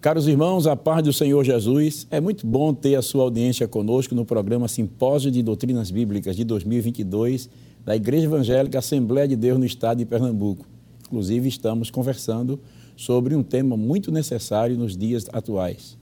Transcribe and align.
Caros 0.00 0.26
irmãos, 0.26 0.66
a 0.66 0.74
paz 0.74 1.04
do 1.04 1.12
Senhor 1.12 1.44
Jesus, 1.44 2.06
é 2.10 2.22
muito 2.22 2.46
bom 2.46 2.72
ter 2.72 2.94
a 2.94 3.02
sua 3.02 3.24
audiência 3.24 3.68
conosco 3.68 4.14
no 4.14 4.24
programa 4.24 4.66
Simpósio 4.66 5.30
de 5.30 5.42
Doutrinas 5.42 5.90
Bíblicas 5.90 6.34
de 6.34 6.42
2022 6.42 7.50
da 7.84 7.94
Igreja 7.94 8.24
Evangélica 8.24 8.78
Assembleia 8.78 9.28
de 9.28 9.36
Deus 9.36 9.58
no 9.58 9.66
Estado 9.66 9.98
de 9.98 10.06
Pernambuco. 10.06 10.64
Inclusive, 11.04 11.50
estamos 11.50 11.90
conversando 11.90 12.58
sobre 12.96 13.36
um 13.36 13.42
tema 13.42 13.76
muito 13.76 14.10
necessário 14.10 14.74
nos 14.74 14.96
dias 14.96 15.26
atuais. 15.34 15.98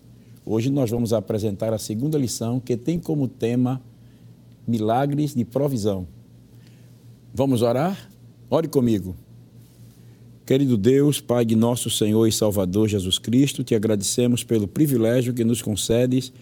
Hoje 0.46 0.71
nós 0.71 0.93
vamos 0.93 1.12
apresentar 1.12 1.73
a 1.73 1.79
segunda 1.79 2.17
lição 2.17 2.61
que 2.61 2.77
tem 2.77 3.01
como 3.01 3.27
tema 3.27 3.83
Milagres 4.65 5.35
de 5.35 5.45
Provisão. 5.45 6.07
Vamos 7.35 7.62
orar? 7.62 8.08
Ore 8.49 8.69
comigo. 8.69 9.17
Querido 10.48 10.79
Deus, 10.79 11.20
Pai 11.20 11.44
de 11.44 11.54
nosso 11.54 11.90
Senhor 11.90 12.26
e 12.26 12.32
Salvador 12.32 12.88
Jesus 12.88 13.18
Cristo, 13.18 13.62
te 13.62 13.75
agradecemos 13.75 14.43
pelo 14.43 14.66
privilégio 14.66 15.34
que 15.34 15.44
nos 15.44 15.61
concedes 15.61 16.32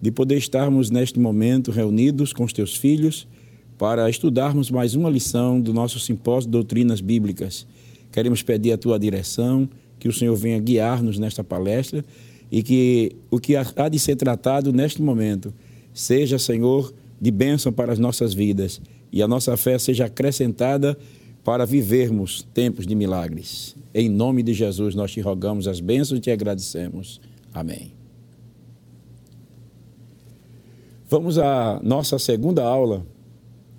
de 0.00 0.10
poder 0.10 0.38
estarmos 0.38 0.88
neste 0.88 1.20
momento 1.20 1.70
reunidos 1.70 2.32
com 2.32 2.42
os 2.42 2.54
teus 2.54 2.74
filhos 2.74 3.28
para 3.76 4.08
estudarmos 4.08 4.70
mais 4.70 4.94
uma 4.94 5.10
lição 5.10 5.60
do 5.60 5.74
nosso 5.74 6.00
simpósio 6.00 6.48
doutrinas 6.48 7.02
bíblicas. 7.02 7.66
Queremos 8.10 8.42
pedir 8.42 8.72
a 8.72 8.78
tua 8.78 8.98
direção, 8.98 9.68
que 9.98 10.08
o 10.08 10.12
Senhor 10.12 10.34
venha 10.36 10.58
guiar-nos 10.58 11.18
nesta 11.18 11.44
palestra 11.44 12.02
e 12.50 12.62
que 12.62 13.12
o 13.30 13.38
que 13.38 13.56
há 13.56 13.88
de 13.90 13.98
ser 13.98 14.16
tratado 14.16 14.72
neste 14.72 15.02
momento 15.02 15.52
seja, 15.92 16.38
Senhor, 16.38 16.94
de 17.20 17.30
bênção 17.30 17.70
para 17.70 17.92
as 17.92 17.98
nossas 17.98 18.32
vidas 18.32 18.80
e 19.12 19.22
a 19.22 19.28
nossa 19.28 19.54
fé 19.58 19.78
seja 19.78 20.06
acrescentada 20.06 20.96
para 21.44 21.64
vivermos 21.64 22.42
tempos 22.54 22.86
de 22.86 22.94
milagres. 22.94 23.76
Em 23.94 24.08
nome 24.08 24.42
de 24.42 24.52
Jesus, 24.52 24.94
nós 24.94 25.10
te 25.12 25.20
rogamos 25.20 25.66
as 25.66 25.80
bênçãos 25.80 26.18
e 26.18 26.20
te 26.20 26.30
agradecemos. 26.30 27.20
Amém. 27.52 27.92
Vamos 31.08 31.38
à 31.38 31.80
nossa 31.82 32.18
segunda 32.18 32.62
aula. 32.62 33.04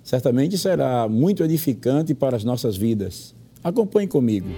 Certamente 0.02 0.58
será 0.58 1.08
muito 1.08 1.42
edificante 1.42 2.14
para 2.14 2.36
as 2.36 2.44
nossas 2.44 2.76
vidas. 2.76 3.34
Acompanhe 3.64 4.08
comigo. 4.08 4.48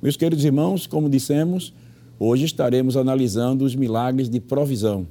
Meus 0.00 0.16
queridos 0.16 0.44
irmãos, 0.44 0.86
como 0.86 1.10
dissemos, 1.10 1.74
hoje 2.18 2.46
estaremos 2.46 2.96
analisando 2.96 3.66
os 3.66 3.74
milagres 3.74 4.30
de 4.30 4.40
provisão. 4.40 5.06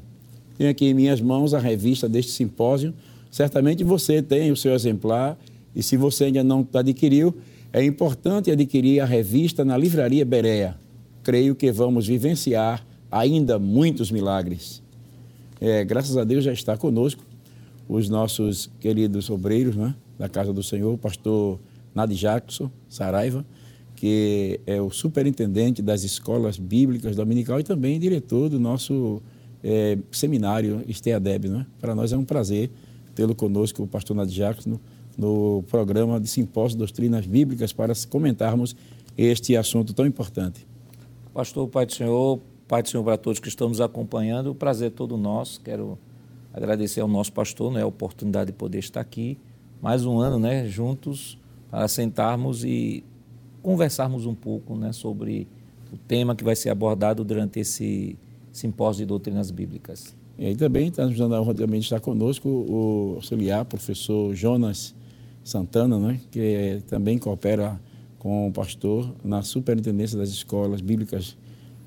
Tenho 0.58 0.72
aqui 0.72 0.88
em 0.88 0.94
minhas 0.96 1.22
mãos 1.22 1.54
a 1.54 1.60
revista 1.60 2.10
deste 2.10 2.32
simpósio 2.32 2.94
Certamente 3.30 3.84
você 3.84 4.22
tem 4.22 4.52
o 4.52 4.56
seu 4.58 4.74
exemplar 4.74 5.38
e 5.76 5.84
se 5.84 5.96
você 5.96 6.26
ainda 6.26 6.44
não 6.44 6.68
adquiriu, 6.74 7.36
é 7.72 7.84
importante 7.84 8.50
adquirir 8.50 9.00
a 9.00 9.06
revista 9.06 9.64
na 9.64 9.78
Livraria 9.78 10.26
Berea. 10.26 10.76
Creio 11.24 11.56
que 11.56 11.72
vamos 11.72 12.08
vivenciar 12.08 12.86
ainda 13.12 13.60
muitos 13.60 14.12
milagres. 14.12 14.82
É, 15.62 15.84
graças 15.84 16.18
a 16.18 16.24
Deus 16.24 16.44
já 16.44 16.54
está 16.54 16.78
conosco 16.78 17.24
os 17.88 18.08
nossos 18.08 18.70
queridos 18.80 19.30
obreiros 19.30 19.76
né, 19.76 19.96
da 20.18 20.30
Casa 20.30 20.54
do 20.54 20.62
Senhor, 20.62 20.94
o 20.94 20.98
pastor 20.98 21.60
Nadi 21.94 22.16
Jackson 22.16 22.70
Saraiva, 22.88 23.46
que 23.96 24.60
é 24.66 24.82
o 24.82 24.90
superintendente 24.90 25.82
das 25.82 26.04
escolas 26.04 26.58
bíblicas 26.58 27.16
dominical 27.16 27.60
e 27.60 27.64
também 27.64 28.00
diretor 28.00 28.48
do 28.48 28.60
nosso 28.60 29.22
é, 29.64 29.98
seminário 30.12 30.84
Esteadeb. 30.88 31.50
Né? 31.50 31.66
Para 31.82 31.94
nós 31.94 32.14
é 32.14 32.18
um 32.18 32.24
prazer 32.24 32.70
tê-lo 33.20 33.36
conosco, 33.36 33.84
o 33.84 33.88
pastor 33.88 34.16
Nadiaco, 34.16 34.80
no 35.18 35.62
programa 35.64 36.22
de 36.22 36.30
Simpósio 36.30 36.78
Doutrinas 36.78 37.26
Bíblicas 37.26 37.74
para 37.74 37.92
comentarmos 38.10 38.74
este 39.18 39.58
assunto 39.58 39.94
tão 39.94 40.06
importante. 40.06 40.66
Pastor, 41.34 41.68
Pai 41.68 41.86
do 41.86 41.92
Senhor, 41.92 42.40
Pai 42.66 42.82
do 42.82 42.88
Senhor 42.88 43.04
para 43.04 43.18
todos 43.18 43.42
que 43.42 43.50
estão 43.50 43.68
nos 43.68 43.82
acompanhando, 43.82 44.52
o 44.52 44.56
prazer 44.56 44.88
é 44.88 44.90
todo 44.90 45.18
nosso. 45.18 45.60
Quero 45.60 46.00
agradecer 46.54 47.02
ao 47.02 47.10
nosso 47.10 47.34
pastor 47.34 47.74
né, 47.74 47.82
a 47.82 47.86
oportunidade 47.86 48.54
de 48.54 48.58
poder 48.58 48.80
estar 48.80 49.02
aqui 49.02 49.38
mais 49.82 50.06
um 50.06 50.18
ano 50.18 50.40
né, 50.40 50.66
juntos 50.66 51.38
para 51.70 51.90
sentarmos 51.90 52.64
e 52.64 53.04
conversarmos 53.62 54.26
um 54.26 54.34
pouco 54.34 54.78
né, 54.78 54.94
sobre 54.94 55.46
o 55.92 55.98
tema 55.98 56.34
que 56.38 56.44
vai 56.46 56.56
ser 56.56 56.70
abordado 56.70 57.26
durante 57.26 57.60
esse 57.60 58.18
simpósio 58.54 59.04
de 59.04 59.08
doutrinas 59.08 59.52
bíblicas. 59.52 60.16
E 60.40 60.56
também 60.56 60.88
está 60.88 61.06
nos 61.06 61.18
dando 61.18 61.36
a 61.36 61.42
honra 61.42 61.54
de 61.54 61.78
estar 61.80 62.00
conosco 62.00 62.48
o 62.48 63.14
auxiliar, 63.18 63.66
professor 63.66 64.34
Jonas 64.34 64.96
Santana, 65.44 66.00
né, 66.00 66.18
que 66.32 66.82
também 66.88 67.18
coopera 67.18 67.78
com 68.18 68.48
o 68.48 68.52
pastor 68.52 69.14
na 69.22 69.42
superintendência 69.42 70.18
das 70.18 70.30
escolas 70.30 70.80
bíblicas 70.80 71.36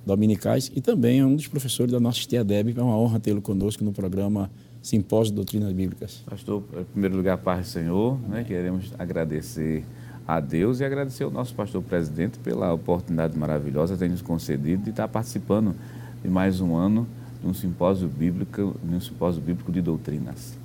dominicais 0.05 0.71
e 0.75 0.83
também 0.83 1.21
é 1.21 1.25
um 1.25 1.35
dos 1.35 1.47
professores 1.47 1.93
da 1.93 1.99
nossa 1.99 2.21
Deb. 2.45 2.77
É 2.77 2.83
uma 2.83 2.97
honra 2.99 3.19
tê-lo 3.19 3.41
conosco 3.41 3.83
no 3.85 3.93
programa 3.93 4.51
Simpósio 4.83 5.33
de 5.33 5.37
Doutrinas 5.37 5.73
Bíblicas. 5.73 6.23
Pastor, 6.29 6.63
em 6.79 6.85
primeiro 6.85 7.17
lugar, 7.17 7.39
paz 7.39 7.69
do 7.69 7.71
Senhor, 7.71 8.19
né, 8.29 8.45
queremos 8.45 8.93
agradecer 8.99 9.83
a 10.29 10.41
Deus 10.41 10.81
e 10.81 10.85
agradecer 10.85 11.25
ao 11.25 11.31
nosso 11.31 11.55
pastor 11.55 11.83
presidente 11.83 12.39
pela 12.39 12.71
oportunidade 12.75 13.39
maravilhosa 13.39 13.95
que 13.95 14.01
tem 14.01 14.11
nos 14.11 14.21
concedido 14.21 14.83
de 14.83 14.91
estar 14.91 15.09
participando 15.09 15.75
de 16.23 16.29
mais 16.29 16.61
um 16.61 16.77
ano 16.77 17.07
de 17.43 17.49
um 17.49 17.55
simpósio 17.55 18.09
bíblico, 18.09 18.77
de 18.83 18.95
um 18.95 19.01
simpósio 19.01 19.43
bíblico 19.43 19.73
de 19.73 19.83
doutrinas. 19.83 20.57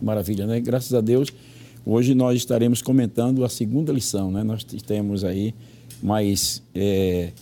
Maravilha, 0.00 0.46
né? 0.46 0.60
Graças 0.60 0.92
a 0.94 1.00
Deus. 1.00 1.32
Hoje 1.84 2.14
nós 2.14 2.36
estaremos 2.36 2.82
comentando 2.82 3.44
a 3.44 3.48
segunda 3.48 3.92
lição, 3.92 4.30
né? 4.30 4.42
Nós 4.42 4.62
temos 4.62 5.24
aí 5.24 5.54
mais 6.02 6.62
é, 6.74 7.32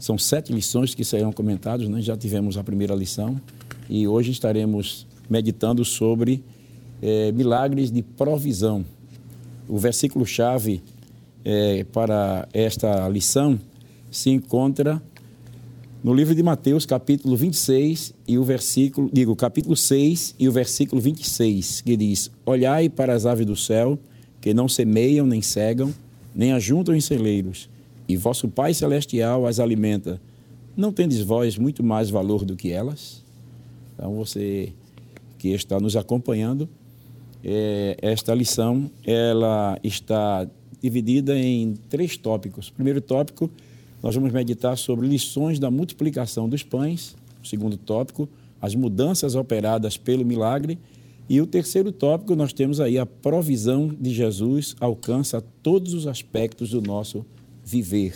são 0.00 0.16
sete 0.16 0.50
lições 0.52 0.94
que 0.94 1.04
serão 1.04 1.30
comentadas, 1.30 1.88
né? 1.88 2.00
Já 2.00 2.16
tivemos 2.16 2.56
a 2.56 2.64
primeira 2.64 2.94
lição 2.94 3.40
e 3.88 4.08
hoje 4.08 4.30
estaremos 4.30 5.06
meditando 5.28 5.84
sobre 5.84 6.42
é, 7.02 7.30
milagres 7.32 7.90
de 7.90 8.02
provisão. 8.02 8.84
O 9.68 9.78
versículo 9.78 10.26
chave 10.26 10.82
é, 11.44 11.84
para 11.84 12.48
esta 12.52 13.08
lição 13.08 13.60
se 14.10 14.30
encontra 14.30 15.00
no 16.02 16.14
livro 16.14 16.34
de 16.34 16.42
Mateus, 16.42 16.86
capítulo 16.86 17.36
26 17.36 18.14
e 18.26 18.38
o 18.38 18.42
versículo, 18.42 19.10
digo, 19.12 19.36
capítulo 19.36 19.76
6 19.76 20.34
e 20.38 20.48
o 20.48 20.52
versículo 20.52 21.00
26, 21.00 21.82
que 21.82 21.96
diz: 21.96 22.30
Olhai 22.46 22.88
para 22.88 23.12
as 23.12 23.26
aves 23.26 23.44
do 23.44 23.54
céu, 23.54 23.98
que 24.40 24.54
não 24.54 24.66
semeiam 24.66 25.26
nem 25.26 25.42
cegam, 25.42 25.92
nem 26.34 26.52
ajuntam 26.52 26.94
em 26.94 27.00
celeiros, 27.00 27.68
e 28.08 28.16
vosso 28.16 28.48
Pai 28.48 28.72
celestial 28.72 29.46
as 29.46 29.60
alimenta. 29.60 30.20
Não 30.74 30.90
tendes 30.90 31.20
vós 31.20 31.58
muito 31.58 31.84
mais 31.84 32.08
valor 32.08 32.44
do 32.44 32.56
que 32.56 32.70
elas? 32.70 33.22
Então, 33.94 34.14
você 34.14 34.72
que 35.36 35.48
está 35.48 35.78
nos 35.78 35.96
acompanhando, 35.96 36.66
é, 37.44 37.96
esta 38.00 38.34
lição 38.34 38.90
ela 39.04 39.78
está 39.82 40.48
dividida 40.80 41.38
em 41.38 41.74
três 41.90 42.16
tópicos. 42.16 42.70
Primeiro 42.70 43.02
tópico 43.02 43.50
nós 44.02 44.14
vamos 44.14 44.32
meditar 44.32 44.76
sobre 44.78 45.06
lições 45.06 45.58
da 45.58 45.70
multiplicação 45.70 46.48
dos 46.48 46.62
pães, 46.62 47.14
segundo 47.44 47.76
tópico, 47.76 48.28
as 48.60 48.74
mudanças 48.74 49.34
operadas 49.34 49.96
pelo 49.96 50.24
milagre. 50.24 50.78
E 51.28 51.40
o 51.40 51.46
terceiro 51.46 51.92
tópico, 51.92 52.34
nós 52.34 52.52
temos 52.52 52.80
aí 52.80 52.98
a 52.98 53.06
provisão 53.06 53.94
de 54.00 54.10
Jesus 54.12 54.74
alcança 54.80 55.42
todos 55.62 55.94
os 55.94 56.06
aspectos 56.06 56.70
do 56.70 56.80
nosso 56.80 57.24
viver. 57.64 58.14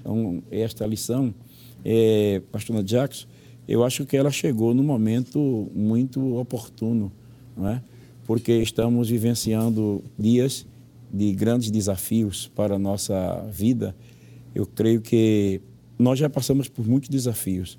Então, 0.00 0.42
esta 0.50 0.86
lição, 0.86 1.34
é, 1.84 2.40
pastor 2.50 2.82
Jackson, 2.82 3.26
eu 3.68 3.84
acho 3.84 4.06
que 4.06 4.16
ela 4.16 4.30
chegou 4.30 4.74
no 4.74 4.82
momento 4.82 5.70
muito 5.74 6.36
oportuno, 6.36 7.12
não 7.56 7.68
é? 7.68 7.82
porque 8.26 8.52
estamos 8.52 9.10
vivenciando 9.10 10.02
dias 10.18 10.66
de 11.12 11.32
grandes 11.32 11.70
desafios 11.70 12.50
para 12.54 12.76
a 12.76 12.78
nossa 12.78 13.46
vida 13.52 13.94
eu 14.54 14.66
creio 14.66 15.00
que 15.00 15.60
nós 15.98 16.18
já 16.18 16.28
passamos 16.28 16.68
por 16.68 16.86
muitos 16.86 17.08
desafios 17.08 17.78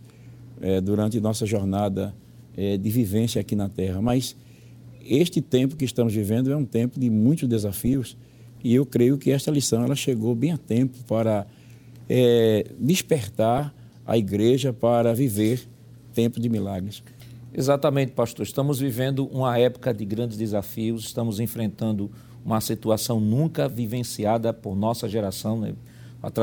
é, 0.62 0.80
durante 0.80 1.20
nossa 1.20 1.46
jornada 1.46 2.14
é, 2.56 2.78
de 2.78 2.90
vivência 2.90 3.42
aqui 3.42 3.56
na 3.56 3.70
Terra, 3.70 4.02
mas 4.02 4.36
este 5.06 5.42
tempo 5.42 5.76
que 5.76 5.86
estamos 5.86 6.14
vivendo 6.14 6.52
é 6.52 6.56
um 6.56 6.66
tempo 6.66 7.00
de 7.00 7.10
muitos 7.10 7.48
desafios 7.48 8.18
e 8.64 8.74
eu 8.74 8.86
creio 8.86 9.18
que 9.18 9.32
esta 9.32 9.52
lição 9.52 9.84
ela 9.84 9.96
chegou 9.96 10.34
bem 10.34 10.52
a 10.52 10.58
tempo 10.58 10.98
para 11.06 11.46
é, 12.10 12.66
despertar 12.80 13.74
a 14.06 14.18
igreja 14.18 14.72
para 14.72 15.14
viver 15.14 15.68
tempo 16.14 16.40
de 16.40 16.48
milagres. 16.48 17.04
Exatamente, 17.54 18.14
pastor. 18.14 18.46
Estamos 18.46 18.80
vivendo 18.80 19.26
uma 19.28 19.58
época 19.58 19.94
de 19.94 20.06
grandes 20.06 20.38
desafios, 20.38 21.04
estamos 21.06 21.40
enfrentando 21.40 22.10
uma 22.44 22.60
situação 22.60 23.20
nunca 23.20 23.68
vivenciada 23.68 24.54
por 24.54 24.76
nossa 24.76 25.08
geração. 25.08 25.60
Né? 25.60 25.74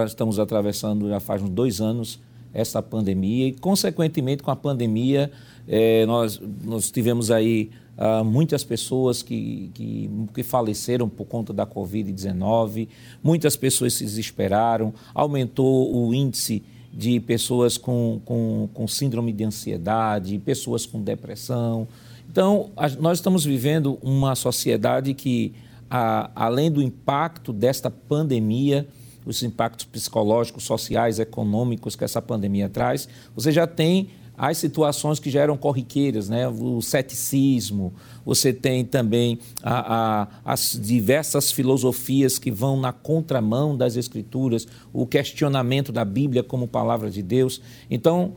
Estamos 0.06 0.38
atravessando 0.38 1.08
já 1.08 1.20
faz 1.20 1.42
uns 1.42 1.50
dois 1.50 1.80
anos 1.80 2.20
essa 2.52 2.82
pandemia 2.82 3.48
e, 3.48 3.52
consequentemente, 3.52 4.42
com 4.42 4.50
a 4.50 4.56
pandemia, 4.56 5.30
eh, 5.68 6.04
nós, 6.06 6.40
nós 6.64 6.90
tivemos 6.90 7.30
aí 7.30 7.70
uh, 7.96 8.24
muitas 8.24 8.64
pessoas 8.64 9.22
que, 9.22 9.70
que, 9.74 10.10
que, 10.34 10.42
faleceram 10.42 11.08
por 11.08 11.26
conta 11.26 11.52
da 11.52 11.66
Covid-19, 11.66 12.88
muitas 13.22 13.56
pessoas 13.56 13.94
se 13.94 14.04
desesperaram, 14.04 14.92
aumentou 15.14 15.94
o 15.94 16.12
índice 16.14 16.62
de 16.92 17.20
pessoas 17.20 17.76
com, 17.76 18.20
com, 18.24 18.68
com 18.74 18.88
síndrome 18.88 19.32
de 19.32 19.44
ansiedade, 19.44 20.38
pessoas 20.38 20.86
com 20.86 21.00
depressão. 21.00 21.86
Então, 22.28 22.70
a, 22.76 22.88
nós 22.88 23.18
estamos 23.18 23.44
vivendo 23.44 23.98
uma 24.02 24.34
sociedade 24.34 25.14
que, 25.14 25.52
a, 25.88 26.30
além 26.34 26.70
do 26.70 26.82
impacto 26.82 27.52
desta 27.52 27.90
pandemia, 27.90 28.88
os 29.24 29.42
impactos 29.42 29.86
psicológicos, 29.86 30.64
sociais, 30.64 31.18
econômicos 31.18 31.96
que 31.96 32.04
essa 32.04 32.22
pandemia 32.22 32.68
traz, 32.68 33.08
você 33.34 33.52
já 33.52 33.66
tem 33.66 34.10
as 34.40 34.56
situações 34.56 35.18
que 35.18 35.28
já 35.28 35.42
eram 35.42 35.54
corriqueiras, 35.54 36.30
né? 36.30 36.48
o 36.48 36.80
ceticismo, 36.80 37.92
você 38.24 38.54
tem 38.54 38.86
também 38.86 39.38
a, 39.62 40.22
a, 40.22 40.28
as 40.42 40.80
diversas 40.82 41.52
filosofias 41.52 42.38
que 42.38 42.50
vão 42.50 42.80
na 42.80 42.90
contramão 42.90 43.76
das 43.76 43.96
Escrituras, 43.96 44.66
o 44.94 45.06
questionamento 45.06 45.92
da 45.92 46.06
Bíblia 46.06 46.42
como 46.42 46.66
palavra 46.66 47.10
de 47.10 47.22
Deus. 47.22 47.60
Então, 47.90 48.32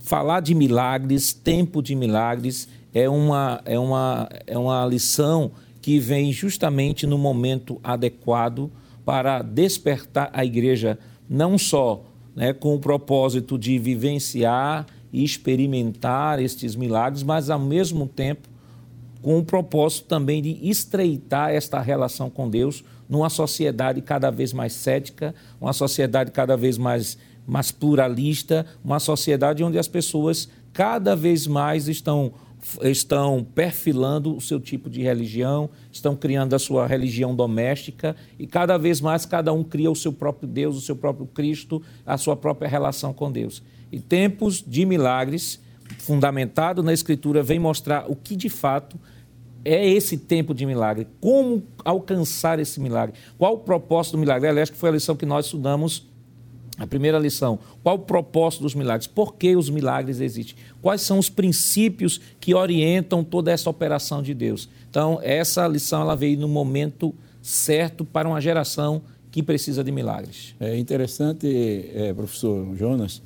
falar 0.00 0.40
de 0.40 0.52
milagres, 0.52 1.32
tempo 1.32 1.80
de 1.80 1.94
milagres, 1.94 2.66
é 2.92 3.08
uma, 3.08 3.60
é 3.64 3.78
uma, 3.78 4.28
é 4.48 4.58
uma 4.58 4.84
lição 4.84 5.52
que 5.80 6.00
vem 6.00 6.32
justamente 6.32 7.06
no 7.06 7.18
momento 7.18 7.78
adequado 7.84 8.68
para 9.04 9.42
despertar 9.42 10.30
a 10.32 10.44
igreja, 10.44 10.98
não 11.28 11.58
só 11.58 12.04
né, 12.34 12.52
com 12.52 12.74
o 12.74 12.78
propósito 12.78 13.58
de 13.58 13.78
vivenciar 13.78 14.86
e 15.12 15.22
experimentar 15.22 16.40
estes 16.40 16.74
milagres, 16.74 17.22
mas 17.22 17.50
ao 17.50 17.58
mesmo 17.58 18.06
tempo 18.06 18.48
com 19.22 19.38
o 19.38 19.44
propósito 19.44 20.06
também 20.06 20.42
de 20.42 20.58
estreitar 20.68 21.50
esta 21.50 21.80
relação 21.80 22.28
com 22.28 22.48
Deus 22.48 22.84
numa 23.08 23.30
sociedade 23.30 24.02
cada 24.02 24.30
vez 24.30 24.52
mais 24.52 24.74
cética, 24.74 25.34
uma 25.60 25.72
sociedade 25.72 26.30
cada 26.30 26.56
vez 26.56 26.76
mais, 26.76 27.16
mais 27.46 27.70
pluralista, 27.70 28.66
uma 28.84 29.00
sociedade 29.00 29.64
onde 29.64 29.78
as 29.78 29.88
pessoas 29.88 30.48
cada 30.74 31.14
vez 31.16 31.46
mais 31.46 31.88
estão 31.88 32.32
estão 32.82 33.44
perfilando 33.54 34.36
o 34.36 34.40
seu 34.40 34.58
tipo 34.58 34.88
de 34.88 35.02
religião, 35.02 35.68
estão 35.92 36.16
criando 36.16 36.54
a 36.54 36.58
sua 36.58 36.86
religião 36.86 37.34
doméstica 37.34 38.16
e 38.38 38.46
cada 38.46 38.78
vez 38.78 39.00
mais 39.00 39.26
cada 39.26 39.52
um 39.52 39.62
cria 39.62 39.90
o 39.90 39.96
seu 39.96 40.12
próprio 40.12 40.48
Deus, 40.48 40.76
o 40.76 40.80
seu 40.80 40.96
próprio 40.96 41.26
Cristo, 41.26 41.82
a 42.04 42.16
sua 42.16 42.36
própria 42.36 42.68
relação 42.68 43.12
com 43.12 43.30
Deus. 43.30 43.62
E 43.92 44.00
tempos 44.00 44.62
de 44.66 44.84
milagres, 44.84 45.60
fundamentado 45.98 46.82
na 46.82 46.92
Escritura, 46.92 47.42
vem 47.42 47.58
mostrar 47.58 48.10
o 48.10 48.16
que 48.16 48.34
de 48.34 48.48
fato 48.48 48.98
é 49.64 49.88
esse 49.88 50.18
tempo 50.18 50.54
de 50.54 50.66
milagre, 50.66 51.06
como 51.20 51.62
alcançar 51.84 52.58
esse 52.58 52.78
milagre, 52.80 53.14
qual 53.38 53.54
o 53.54 53.58
propósito 53.58 54.12
do 54.12 54.18
milagre. 54.18 54.48
Aliás, 54.48 54.68
que 54.68 54.76
foi 54.76 54.90
a 54.90 54.92
lição 54.92 55.16
que 55.16 55.24
nós 55.24 55.46
estudamos 55.46 56.06
a 56.76 56.86
primeira 56.86 57.18
lição, 57.18 57.58
qual 57.82 57.96
o 57.96 58.00
propósito 58.00 58.62
dos 58.62 58.74
milagres? 58.74 59.06
Por 59.06 59.34
que 59.34 59.54
os 59.54 59.70
milagres 59.70 60.20
existem? 60.20 60.56
Quais 60.82 61.02
são 61.02 61.18
os 61.18 61.28
princípios 61.28 62.20
que 62.40 62.52
orientam 62.52 63.22
toda 63.22 63.52
essa 63.52 63.70
operação 63.70 64.22
de 64.22 64.34
Deus? 64.34 64.68
Então, 64.90 65.20
essa 65.22 65.66
lição 65.68 66.02
ela 66.02 66.16
veio 66.16 66.38
no 66.38 66.48
momento 66.48 67.14
certo 67.40 68.04
para 68.04 68.28
uma 68.28 68.40
geração 68.40 69.02
que 69.30 69.42
precisa 69.42 69.84
de 69.84 69.92
milagres. 69.92 70.54
É 70.58 70.76
interessante, 70.76 71.46
é, 71.94 72.12
professor 72.12 72.74
Jonas, 72.76 73.22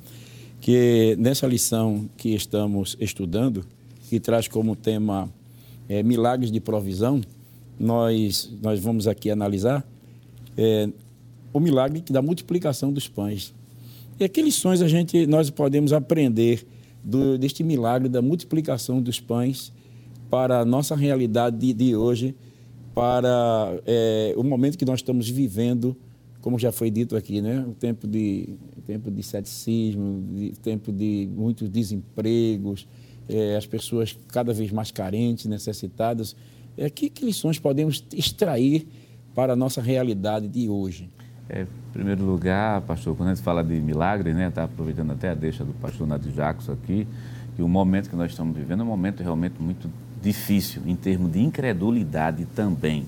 que 0.61 1.15
nessa 1.17 1.47
lição 1.47 2.07
que 2.17 2.35
estamos 2.35 2.97
estudando, 2.99 3.65
que 4.09 4.19
traz 4.19 4.47
como 4.47 4.75
tema 4.75 5.29
é, 5.87 6.03
milagres 6.03 6.51
de 6.51 6.59
provisão, 6.59 7.21
nós, 7.79 8.51
nós 8.61 8.79
vamos 8.79 9.07
aqui 9.07 9.31
analisar 9.31 9.87
é, 10.57 10.89
o 11.51 11.59
milagre 11.59 12.03
da 12.09 12.21
multiplicação 12.21 12.91
dos 12.91 13.07
pães. 13.07 13.53
E 14.19 14.27
que 14.27 14.41
lições 14.41 14.81
a 14.81 14.87
gente, 14.87 15.25
nós 15.25 15.49
podemos 15.49 15.93
aprender 15.93 16.65
do, 17.03 17.37
deste 17.37 17.63
milagre 17.63 18.09
da 18.09 18.21
multiplicação 18.21 19.01
dos 19.01 19.19
pães 19.19 19.71
para 20.29 20.59
a 20.59 20.65
nossa 20.65 20.95
realidade 20.95 21.57
de, 21.57 21.73
de 21.73 21.95
hoje, 21.95 22.35
para 22.93 23.79
é, 23.85 24.33
o 24.35 24.43
momento 24.43 24.77
que 24.77 24.85
nós 24.85 24.99
estamos 24.99 25.29
vivendo, 25.29 25.95
como 26.41 26.59
já 26.59 26.71
foi 26.71 26.91
dito 26.91 27.15
aqui, 27.15 27.41
né? 27.41 27.65
o 27.67 27.73
tempo 27.73 28.05
de, 28.07 28.49
tempo 28.85 29.09
de 29.09 29.23
ceticismo, 29.23 30.23
de, 30.33 30.51
tempo 30.51 30.91
de 30.91 31.29
muitos 31.35 31.69
desempregos, 31.69 32.87
é, 33.27 33.55
as 33.55 33.65
pessoas 33.65 34.17
cada 34.27 34.53
vez 34.53 34.71
mais 34.71 34.91
carentes, 34.91 35.45
necessitadas. 35.45 36.35
É, 36.77 36.89
que, 36.89 37.09
que 37.09 37.25
lições 37.25 37.57
podemos 37.57 38.03
extrair 38.13 38.87
para 39.33 39.53
a 39.53 39.55
nossa 39.55 39.81
realidade 39.81 40.47
de 40.47 40.67
hoje? 40.67 41.09
É, 41.49 41.63
em 41.63 41.91
primeiro 41.91 42.23
lugar, 42.23 42.81
pastor, 42.81 43.15
quando 43.15 43.29
a 43.29 43.33
gente 43.33 43.43
fala 43.43 43.63
de 43.63 43.73
milagre, 43.81 44.33
né, 44.33 44.49
está 44.49 44.65
aproveitando 44.65 45.11
até 45.11 45.31
a 45.31 45.33
deixa 45.33 45.65
do 45.65 45.73
pastor 45.73 46.07
Nadir 46.07 46.31
Jacos 46.31 46.69
aqui, 46.69 47.07
que 47.55 47.63
o 47.63 47.67
momento 47.67 48.07
que 48.07 48.15
nós 48.15 48.29
estamos 48.29 48.55
vivendo 48.55 48.81
é 48.81 48.83
um 48.83 48.87
momento 48.87 49.23
realmente 49.23 49.55
muito 49.59 49.89
difícil, 50.21 50.83
em 50.85 50.95
termos 50.95 51.31
de 51.31 51.39
incredulidade 51.41 52.45
também. 52.55 53.05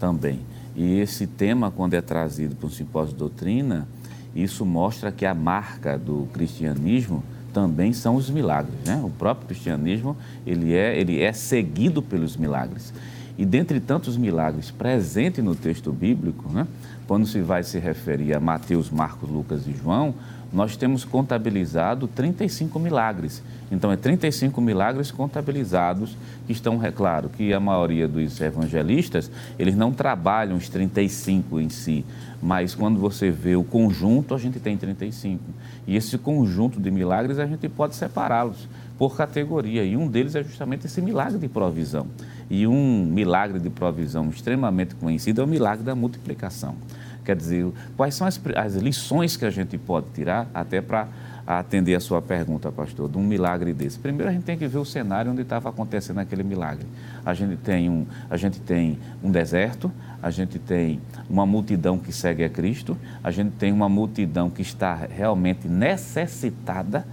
também. 0.00 0.40
E 0.74 0.98
esse 0.98 1.26
tema, 1.26 1.70
quando 1.70 1.94
é 1.94 2.00
trazido 2.00 2.56
para 2.56 2.66
um 2.66 2.70
simpósio 2.70 3.12
de 3.12 3.18
doutrina, 3.18 3.86
isso 4.34 4.66
mostra 4.66 5.12
que 5.12 5.24
a 5.24 5.34
marca 5.34 5.96
do 5.96 6.28
cristianismo 6.32 7.22
também 7.52 7.92
são 7.92 8.16
os 8.16 8.28
milagres. 8.30 8.74
Né? 8.84 9.00
O 9.04 9.10
próprio 9.10 9.46
cristianismo 9.46 10.16
ele 10.44 10.74
é, 10.74 10.98
ele 10.98 11.20
é 11.20 11.32
seguido 11.32 12.02
pelos 12.02 12.36
milagres. 12.36 12.92
E 13.38 13.44
dentre 13.44 13.80
tantos 13.80 14.16
milagres 14.16 14.70
presentes 14.70 15.42
no 15.42 15.54
texto 15.54 15.90
bíblico, 15.92 16.52
né, 16.52 16.66
quando 17.10 17.26
se 17.26 17.40
vai 17.40 17.64
se 17.64 17.76
referir 17.80 18.34
a 18.34 18.38
Mateus, 18.38 18.88
Marcos, 18.88 19.28
Lucas 19.28 19.66
e 19.66 19.72
João, 19.72 20.14
nós 20.52 20.76
temos 20.76 21.04
contabilizado 21.04 22.06
35 22.06 22.78
milagres. 22.78 23.42
Então, 23.68 23.90
é 23.90 23.96
35 23.96 24.60
milagres 24.60 25.10
contabilizados 25.10 26.16
que 26.46 26.52
estão, 26.52 26.80
é 26.84 26.92
claro, 26.92 27.28
que 27.28 27.52
a 27.52 27.58
maioria 27.58 28.06
dos 28.06 28.40
evangelistas, 28.40 29.28
eles 29.58 29.74
não 29.74 29.90
trabalham 29.90 30.56
os 30.56 30.68
35 30.68 31.58
em 31.58 31.68
si, 31.68 32.04
mas 32.40 32.76
quando 32.76 33.00
você 33.00 33.28
vê 33.28 33.56
o 33.56 33.64
conjunto, 33.64 34.32
a 34.32 34.38
gente 34.38 34.60
tem 34.60 34.76
35. 34.76 35.42
E 35.88 35.96
esse 35.96 36.16
conjunto 36.16 36.80
de 36.80 36.92
milagres, 36.92 37.40
a 37.40 37.46
gente 37.46 37.68
pode 37.68 37.96
separá-los 37.96 38.68
por 38.96 39.16
categoria, 39.16 39.82
e 39.82 39.96
um 39.96 40.06
deles 40.06 40.36
é 40.36 40.44
justamente 40.44 40.86
esse 40.86 41.02
milagre 41.02 41.38
de 41.38 41.48
provisão. 41.48 42.06
E 42.48 42.66
um 42.66 43.04
milagre 43.04 43.58
de 43.58 43.70
provisão 43.70 44.28
extremamente 44.28 44.94
conhecido 44.94 45.40
é 45.40 45.44
o 45.44 45.48
milagre 45.48 45.82
da 45.82 45.94
multiplicação. 45.94 46.76
Quer 47.24 47.36
dizer, 47.36 47.66
quais 47.96 48.14
são 48.14 48.26
as, 48.26 48.40
as 48.56 48.74
lições 48.74 49.36
que 49.36 49.44
a 49.44 49.50
gente 49.50 49.76
pode 49.78 50.06
tirar 50.14 50.48
até 50.54 50.80
para 50.80 51.08
atender 51.46 51.94
a 51.94 52.00
sua 52.00 52.22
pergunta, 52.22 52.70
pastor, 52.70 53.08
de 53.08 53.18
um 53.18 53.22
milagre 53.22 53.72
desse? 53.72 53.98
Primeiro, 53.98 54.30
a 54.30 54.32
gente 54.32 54.44
tem 54.44 54.56
que 54.56 54.66
ver 54.66 54.78
o 54.78 54.84
cenário 54.84 55.32
onde 55.32 55.42
estava 55.42 55.68
acontecendo 55.68 56.18
aquele 56.18 56.42
milagre. 56.42 56.86
A 57.24 57.34
gente 57.34 57.56
tem 57.56 57.88
um, 57.90 58.06
a 58.28 58.36
gente 58.36 58.60
tem 58.60 58.98
um 59.22 59.30
deserto, 59.30 59.90
a 60.22 60.30
gente 60.30 60.58
tem 60.58 61.00
uma 61.28 61.46
multidão 61.46 61.98
que 61.98 62.12
segue 62.12 62.44
a 62.44 62.48
Cristo, 62.48 62.96
a 63.22 63.30
gente 63.30 63.52
tem 63.52 63.72
uma 63.72 63.88
multidão 63.88 64.50
que 64.50 64.62
está 64.62 64.94
realmente 64.94 65.66
necessitada 65.66 67.06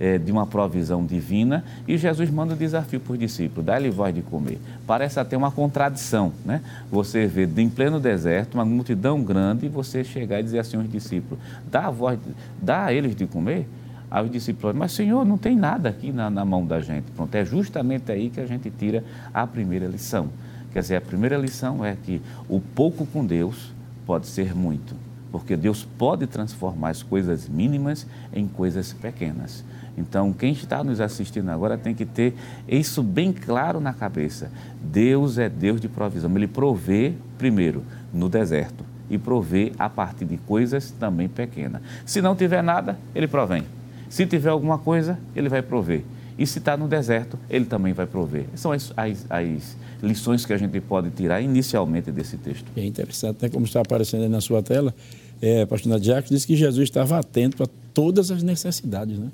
é, 0.00 0.16
de 0.16 0.32
uma 0.32 0.46
provisão 0.46 1.04
divina 1.04 1.62
e 1.86 1.98
Jesus 1.98 2.30
manda 2.30 2.54
o 2.54 2.56
desafio 2.56 2.98
para 2.98 3.12
os 3.12 3.18
discípulos, 3.18 3.66
dá-lhe 3.66 3.90
voz 3.90 4.14
de 4.14 4.22
comer. 4.22 4.58
Parece 4.86 5.20
até 5.20 5.36
uma 5.36 5.50
contradição, 5.50 6.32
né? 6.44 6.62
Você 6.90 7.26
vê 7.26 7.46
em 7.60 7.68
pleno 7.68 8.00
deserto 8.00 8.54
uma 8.54 8.64
multidão 8.64 9.22
grande 9.22 9.66
e 9.66 9.68
você 9.68 10.02
chegar 10.02 10.40
e 10.40 10.42
dizer 10.42 10.60
assim 10.60 10.78
aos 10.78 10.90
discípulos, 10.90 11.38
dá 11.70 11.88
a 11.88 11.90
voz, 11.90 12.18
dá 12.60 12.86
a 12.86 12.92
eles 12.94 13.14
de 13.14 13.26
comer? 13.26 13.68
Aí 14.10 14.24
os 14.24 14.32
discípulos, 14.32 14.74
mas 14.74 14.90
Senhor, 14.90 15.24
não 15.24 15.38
tem 15.38 15.54
nada 15.54 15.90
aqui 15.90 16.10
na, 16.10 16.30
na 16.30 16.44
mão 16.44 16.66
da 16.66 16.80
gente. 16.80 17.04
Pronto, 17.12 17.32
é 17.34 17.44
justamente 17.44 18.10
aí 18.10 18.30
que 18.30 18.40
a 18.40 18.46
gente 18.46 18.70
tira 18.70 19.04
a 19.32 19.46
primeira 19.46 19.86
lição. 19.86 20.30
Quer 20.72 20.80
dizer, 20.80 20.96
a 20.96 21.00
primeira 21.00 21.36
lição 21.36 21.84
é 21.84 21.94
que 21.94 22.22
o 22.48 22.60
pouco 22.60 23.04
com 23.06 23.24
Deus 23.24 23.72
pode 24.06 24.26
ser 24.26 24.54
muito, 24.54 24.96
porque 25.30 25.56
Deus 25.56 25.86
pode 25.98 26.26
transformar 26.26 26.90
as 26.90 27.02
coisas 27.02 27.48
mínimas 27.48 28.06
em 28.32 28.48
coisas 28.48 28.92
pequenas. 28.92 29.64
Então, 29.96 30.32
quem 30.32 30.52
está 30.52 30.82
nos 30.82 31.00
assistindo 31.00 31.50
agora 31.50 31.76
tem 31.76 31.94
que 31.94 32.04
ter 32.04 32.34
isso 32.68 33.02
bem 33.02 33.32
claro 33.32 33.80
na 33.80 33.92
cabeça. 33.92 34.50
Deus 34.82 35.38
é 35.38 35.48
Deus 35.48 35.80
de 35.80 35.88
provisão. 35.88 36.34
Ele 36.36 36.46
provê, 36.46 37.12
primeiro, 37.36 37.84
no 38.12 38.28
deserto 38.28 38.84
e 39.10 39.18
provê 39.18 39.72
a 39.78 39.90
partir 39.90 40.24
de 40.24 40.36
coisas 40.36 40.92
também 40.92 41.28
pequenas. 41.28 41.82
Se 42.06 42.22
não 42.22 42.36
tiver 42.36 42.62
nada, 42.62 42.98
ele 43.14 43.26
provém. 43.26 43.64
Se 44.08 44.26
tiver 44.26 44.50
alguma 44.50 44.78
coisa, 44.78 45.18
ele 45.34 45.48
vai 45.48 45.62
prover. 45.62 46.02
E 46.38 46.46
se 46.46 46.58
está 46.58 46.76
no 46.76 46.88
deserto, 46.88 47.38
ele 47.50 47.66
também 47.66 47.92
vai 47.92 48.06
prover. 48.06 48.46
São 48.54 48.72
as, 48.72 48.92
as, 48.96 49.26
as, 49.28 49.76
lições 50.02 50.46
que 50.46 50.52
a 50.52 50.56
gente 50.56 50.80
pode 50.80 51.10
tirar 51.10 51.42
inicialmente 51.42 52.10
desse 52.10 52.38
texto. 52.38 52.64
É 52.74 52.84
interessante, 52.84 53.36
até 53.36 53.48
como 53.50 53.66
está 53.66 53.80
aparecendo 53.80 54.22
aí 54.22 54.28
na 54.28 54.40
sua 54.40 54.62
tela, 54.62 54.94
é, 55.42 55.66
pastor 55.66 55.90
Nadiac 55.92 56.28
disse 56.28 56.46
que 56.46 56.56
Jesus 56.56 56.84
estava 56.84 57.18
atento 57.18 57.62
a 57.62 57.66
todas 57.92 58.30
as 58.30 58.42
necessidades, 58.42 59.18
né? 59.18 59.28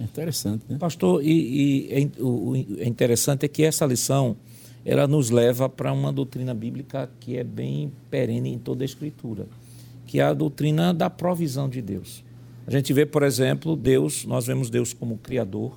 Interessante, 0.00 0.64
né? 0.68 0.76
Pastor, 0.78 1.22
e, 1.22 1.28
e 1.28 1.92
é, 1.92 2.22
o, 2.22 2.54
é 2.78 2.86
interessante 2.86 3.44
é 3.44 3.48
que 3.48 3.62
essa 3.62 3.86
lição 3.86 4.36
ela 4.84 5.06
nos 5.06 5.30
leva 5.30 5.68
para 5.68 5.92
uma 5.92 6.12
doutrina 6.12 6.52
bíblica 6.52 7.10
que 7.20 7.38
é 7.38 7.44
bem 7.44 7.90
perene 8.10 8.52
em 8.52 8.58
toda 8.58 8.84
a 8.84 8.86
Escritura, 8.86 9.46
que 10.06 10.20
é 10.20 10.24
a 10.24 10.34
doutrina 10.34 10.92
da 10.92 11.08
provisão 11.08 11.68
de 11.68 11.80
Deus. 11.80 12.22
A 12.66 12.70
gente 12.70 12.92
vê, 12.92 13.06
por 13.06 13.22
exemplo, 13.22 13.76
Deus, 13.76 14.24
nós 14.24 14.46
vemos 14.46 14.70
Deus 14.70 14.92
como 14.92 15.18
Criador 15.18 15.76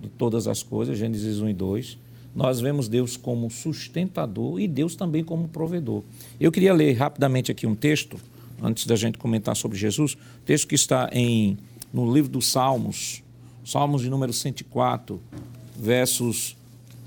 de 0.00 0.08
todas 0.08 0.46
as 0.46 0.62
coisas, 0.62 0.98
Gênesis 0.98 1.40
1 1.40 1.48
e 1.50 1.54
2. 1.54 1.98
Nós 2.34 2.60
vemos 2.60 2.88
Deus 2.88 3.16
como 3.16 3.50
sustentador 3.50 4.58
e 4.58 4.66
Deus 4.66 4.96
também 4.96 5.22
como 5.22 5.48
provedor. 5.48 6.02
Eu 6.40 6.50
queria 6.50 6.72
ler 6.72 6.94
rapidamente 6.94 7.52
aqui 7.52 7.66
um 7.66 7.74
texto, 7.74 8.18
antes 8.62 8.86
da 8.86 8.96
gente 8.96 9.18
comentar 9.18 9.54
sobre 9.54 9.76
Jesus, 9.76 10.16
texto 10.44 10.66
que 10.66 10.74
está 10.74 11.10
em, 11.12 11.58
no 11.92 12.12
livro 12.12 12.30
dos 12.30 12.46
Salmos, 12.46 13.22
Salmos 13.64 14.02
de 14.02 14.10
número 14.10 14.32
104, 14.32 15.20
versos 15.78 16.56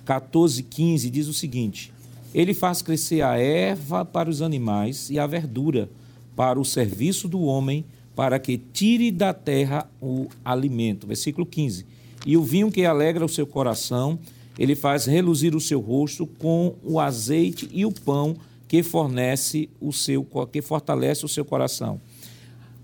14 0.06 0.62
e 0.62 0.64
15, 0.64 1.10
diz 1.10 1.28
o 1.28 1.34
seguinte: 1.34 1.92
Ele 2.34 2.54
faz 2.54 2.82
crescer 2.82 3.22
a 3.22 3.38
erva 3.38 4.06
para 4.06 4.30
os 4.30 4.42
animais 4.42 5.10
e 5.10 5.20
a 5.20 5.28
verdura 5.28 5.90
para 6.36 6.60
o 6.60 6.66
serviço 6.66 7.28
do 7.28 7.42
homem, 7.42 7.86
para 8.16 8.40
que 8.40 8.58
tire 8.58 9.12
da 9.12 9.34
terra 9.34 9.90
o 10.02 10.28
alimento. 10.44 11.08
Versículo 11.08 11.46
15. 11.46 11.86
E 12.26 12.38
o 12.38 12.44
vinho 12.44 12.72
que 12.72 12.86
alegra 12.86 13.26
o 13.26 13.30
seu 13.30 13.46
coração, 13.46 14.18
ele 14.58 14.76
faz 14.76 15.06
reluzir 15.06 15.56
o 15.56 15.62
seu 15.62 15.80
rosto 15.80 16.26
com 16.26 16.76
o 16.84 17.00
azeite 17.00 17.70
e 17.72 17.86
o 17.86 17.92
pão 17.92 18.36
que 18.68 18.82
fornece 18.82 19.70
o 19.80 19.94
seu 19.94 20.26
que 20.52 20.62
fortalece 20.62 21.26
o 21.26 21.30
seu 21.30 21.46
coração. 21.46 22.00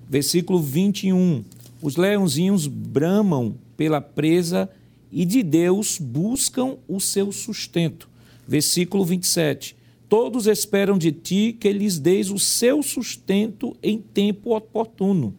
Versículo 0.09 0.61
21. 0.61 1.43
Os 1.81 1.95
leãozinhos 1.95 2.67
bramam 2.67 3.55
pela 3.75 3.99
presa 3.99 4.69
e 5.11 5.25
de 5.25 5.41
Deus 5.41 5.97
buscam 5.97 6.77
o 6.87 6.99
seu 6.99 7.31
sustento. 7.31 8.09
Versículo 8.47 9.03
27. 9.03 9.75
Todos 10.07 10.45
esperam 10.45 10.97
de 10.97 11.11
ti 11.11 11.55
que 11.59 11.71
lhes 11.71 11.97
deis 11.97 12.29
o 12.29 12.37
seu 12.37 12.83
sustento 12.83 13.75
em 13.81 13.97
tempo 13.97 14.55
oportuno. 14.55 15.33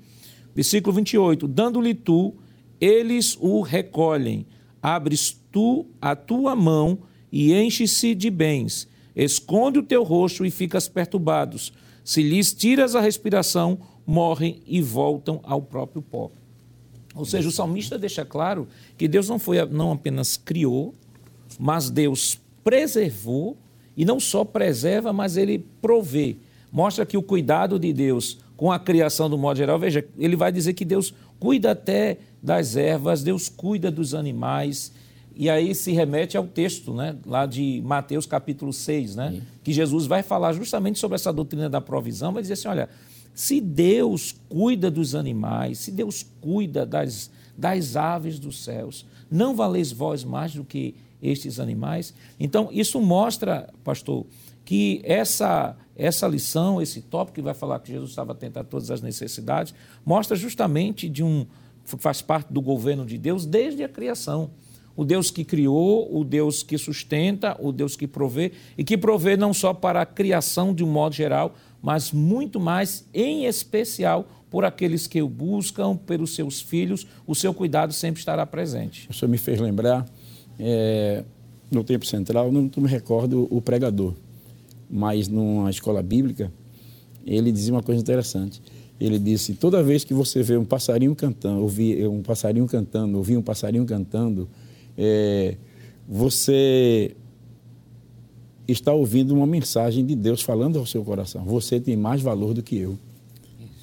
Versículo 0.54 0.96
28. 0.96 1.46
Dando-lhe 1.46 1.94
tu, 1.94 2.34
eles 2.80 3.36
o 3.40 3.60
recolhem. 3.60 4.46
Abres 4.82 5.38
tu 5.52 5.86
a 6.00 6.16
tua 6.16 6.56
mão 6.56 6.98
e 7.30 7.52
enche-se 7.54 8.14
de 8.14 8.30
bens. 8.30 8.88
Esconde 9.14 9.78
o 9.78 9.82
teu 9.82 10.02
rosto 10.02 10.44
e 10.44 10.50
ficas 10.50 10.88
perturbados. 10.88 11.72
Se 12.04 12.22
lhes 12.22 12.52
tiras 12.52 12.96
a 12.96 13.00
respiração, 13.00 13.78
morrem 14.06 14.62
e 14.66 14.80
voltam 14.80 15.40
ao 15.42 15.62
próprio 15.62 16.02
pó. 16.02 16.30
Ou 17.14 17.24
seja, 17.24 17.48
o 17.48 17.52
salmista 17.52 17.98
deixa 17.98 18.24
claro 18.24 18.66
que 18.96 19.06
Deus 19.06 19.28
não 19.28 19.38
foi 19.38 19.64
não 19.66 19.92
apenas 19.92 20.36
criou, 20.36 20.94
mas 21.58 21.90
Deus 21.90 22.40
preservou 22.64 23.56
e 23.96 24.04
não 24.04 24.18
só 24.18 24.44
preserva, 24.44 25.12
mas 25.12 25.36
ele 25.36 25.66
provê. 25.80 26.36
Mostra 26.70 27.04
que 27.04 27.18
o 27.18 27.22
cuidado 27.22 27.78
de 27.78 27.92
Deus 27.92 28.38
com 28.56 28.70
a 28.70 28.78
criação 28.78 29.28
do 29.28 29.36
modo 29.36 29.56
geral, 29.56 29.78
veja, 29.78 30.04
ele 30.16 30.36
vai 30.36 30.52
dizer 30.52 30.72
que 30.72 30.84
Deus 30.84 31.12
cuida 31.40 31.72
até 31.72 32.18
das 32.40 32.76
ervas, 32.76 33.22
Deus 33.22 33.48
cuida 33.48 33.90
dos 33.90 34.14
animais. 34.14 34.92
E 35.34 35.50
aí 35.50 35.74
se 35.74 35.90
remete 35.90 36.36
ao 36.36 36.46
texto, 36.46 36.94
né, 36.94 37.16
lá 37.26 37.44
de 37.44 37.82
Mateus 37.84 38.24
capítulo 38.24 38.72
6, 38.72 39.16
né, 39.16 39.30
Sim. 39.32 39.42
que 39.64 39.72
Jesus 39.72 40.06
vai 40.06 40.22
falar 40.22 40.52
justamente 40.52 40.98
sobre 40.98 41.16
essa 41.16 41.32
doutrina 41.32 41.68
da 41.68 41.80
provisão, 41.80 42.32
vai 42.32 42.42
dizer 42.42 42.54
assim, 42.54 42.68
olha, 42.68 42.88
se 43.34 43.60
Deus 43.60 44.34
cuida 44.48 44.90
dos 44.90 45.14
animais, 45.14 45.78
se 45.78 45.90
Deus 45.90 46.26
cuida 46.40 46.84
das, 46.84 47.30
das 47.56 47.96
aves 47.96 48.38
dos 48.38 48.62
céus, 48.62 49.06
não 49.30 49.54
valeis 49.54 49.90
vós 49.90 50.24
mais 50.24 50.54
do 50.54 50.64
que 50.64 50.94
estes 51.22 51.58
animais? 51.58 52.12
Então, 52.38 52.68
isso 52.70 53.00
mostra, 53.00 53.72
pastor, 53.82 54.26
que 54.64 55.00
essa, 55.04 55.76
essa 55.96 56.26
lição, 56.26 56.80
esse 56.80 57.00
tópico 57.02 57.36
que 57.36 57.42
vai 57.42 57.54
falar 57.54 57.78
que 57.80 57.92
Jesus 57.92 58.10
estava 58.10 58.32
atento 58.32 58.58
a 58.58 58.64
todas 58.64 58.90
as 58.90 59.00
necessidades, 59.00 59.74
mostra 60.04 60.36
justamente 60.36 61.08
de 61.08 61.22
um 61.22 61.46
faz 61.84 62.22
parte 62.22 62.52
do 62.52 62.60
governo 62.60 63.04
de 63.04 63.18
Deus 63.18 63.44
desde 63.44 63.82
a 63.82 63.88
criação. 63.88 64.50
O 64.94 65.04
Deus 65.04 65.30
que 65.30 65.44
criou, 65.44 66.14
o 66.14 66.22
Deus 66.22 66.62
que 66.62 66.76
sustenta, 66.76 67.56
o 67.58 67.72
Deus 67.72 67.96
que 67.96 68.06
provê, 68.06 68.52
e 68.76 68.84
que 68.84 68.96
provê 68.96 69.36
não 69.36 69.54
só 69.54 69.72
para 69.72 70.02
a 70.02 70.06
criação 70.06 70.74
de 70.74 70.84
um 70.84 70.86
modo 70.86 71.14
geral, 71.14 71.54
mas 71.82 72.12
muito 72.12 72.60
mais, 72.60 73.04
em 73.12 73.44
especial, 73.44 74.28
por 74.48 74.64
aqueles 74.64 75.06
que 75.06 75.20
o 75.20 75.28
buscam, 75.28 75.96
pelos 75.96 76.34
seus 76.34 76.60
filhos, 76.60 77.06
o 77.26 77.34
seu 77.34 77.52
cuidado 77.52 77.92
sempre 77.92 78.20
estará 78.20 78.46
presente. 78.46 79.08
O 79.10 79.12
senhor 79.12 79.30
me 79.30 79.38
fez 79.38 79.58
lembrar, 79.58 80.06
é, 80.58 81.24
no 81.70 81.82
tempo 81.82 82.06
central, 82.06 82.52
não 82.52 82.70
me 82.76 82.88
recordo 82.88 83.48
o 83.50 83.60
pregador, 83.60 84.14
mas 84.88 85.26
numa 85.26 85.70
escola 85.70 86.02
bíblica, 86.02 86.52
ele 87.26 87.50
dizia 87.50 87.72
uma 87.72 87.82
coisa 87.82 88.00
interessante. 88.00 88.62
Ele 89.00 89.18
disse: 89.18 89.54
toda 89.54 89.82
vez 89.82 90.04
que 90.04 90.12
você 90.14 90.42
vê 90.42 90.56
um 90.56 90.64
passarinho 90.64 91.16
cantando, 91.16 91.62
ouvir 91.62 92.06
um 92.06 92.22
passarinho 92.22 92.66
cantando, 92.66 93.16
ouvir 93.16 93.36
um 93.36 93.42
passarinho 93.42 93.84
cantando, 93.86 94.48
é, 94.96 95.56
você 96.06 97.16
está 98.68 98.92
ouvindo 98.92 99.34
uma 99.34 99.46
mensagem 99.46 100.04
de 100.04 100.14
Deus 100.14 100.42
falando 100.42 100.78
ao 100.78 100.86
seu 100.86 101.04
coração. 101.04 101.44
Você 101.44 101.80
tem 101.80 101.96
mais 101.96 102.22
valor 102.22 102.54
do 102.54 102.62
que 102.62 102.76
eu. 102.76 102.98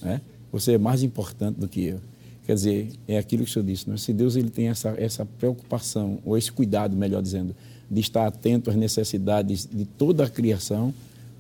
Né? 0.02 0.22
Você 0.52 0.74
é 0.74 0.78
mais 0.78 1.04
importante 1.04 1.60
do 1.60 1.68
que 1.68 1.84
eu. 1.84 2.00
Quer 2.46 2.56
dizer, 2.56 2.90
é 3.08 3.18
aquilo 3.18 3.44
que 3.44 3.50
o 3.50 3.54
senhor 3.54 3.66
disse. 3.66 3.90
Né? 3.90 3.98
Se 3.98 4.12
Deus 4.12 4.36
ele 4.36 4.50
tem 4.50 4.70
essa, 4.70 4.90
essa 4.98 5.26
preocupação, 5.26 6.20
ou 6.26 6.38
esse 6.38 6.52
cuidado, 6.52 6.96
melhor 6.96 7.22
dizendo, 7.22 7.56
de 7.90 8.02
estar 8.02 8.26
atento 8.26 8.70
às 8.70 8.76
necessidades 8.76 9.68
de 9.72 9.86
toda 9.86 10.24
a 10.24 10.30
criação, 10.30 10.94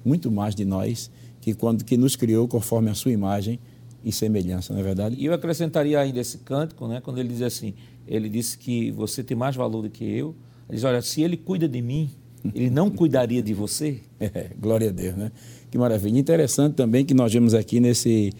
muito 0.03 0.31
mais 0.31 0.53
de 0.53 0.65
nós, 0.65 1.09
que 1.41 1.53
quando 1.53 1.83
que 1.83 1.97
nos 1.97 2.15
criou 2.15 2.47
conforme 2.47 2.89
a 2.89 2.93
sua 2.93 3.11
imagem 3.11 3.59
e 4.03 4.11
semelhança, 4.11 4.73
não 4.73 4.79
é 4.79 4.83
verdade? 4.83 5.15
E 5.17 5.25
eu 5.25 5.33
acrescentaria 5.33 5.99
ainda 5.99 6.19
esse 6.19 6.39
cântico, 6.39 6.87
né, 6.87 7.01
quando 7.01 7.19
ele 7.19 7.29
diz 7.29 7.41
assim, 7.41 7.73
ele 8.07 8.29
disse 8.29 8.57
que 8.57 8.91
você 8.91 9.23
tem 9.23 9.35
mais 9.35 9.55
valor 9.55 9.81
do 9.81 9.89
que 9.89 10.03
eu. 10.03 10.35
Ele 10.67 10.75
diz, 10.75 10.83
olha, 10.83 11.01
se 11.01 11.21
ele 11.21 11.37
cuida 11.37 11.67
de 11.67 11.81
mim, 11.81 12.09
ele 12.53 12.69
não 12.69 12.89
cuidaria 12.89 13.41
de 13.41 13.53
você? 13.53 13.99
É, 14.19 14.49
glória 14.59 14.89
a 14.89 14.91
Deus, 14.91 15.15
né? 15.15 15.31
Que 15.69 15.77
maravilha. 15.77 16.17
Interessante 16.17 16.73
também 16.73 17.05
que 17.05 17.13
nós 17.13 17.31
vemos 17.31 17.53
aqui 17.53 17.79
nesse, 17.79 18.31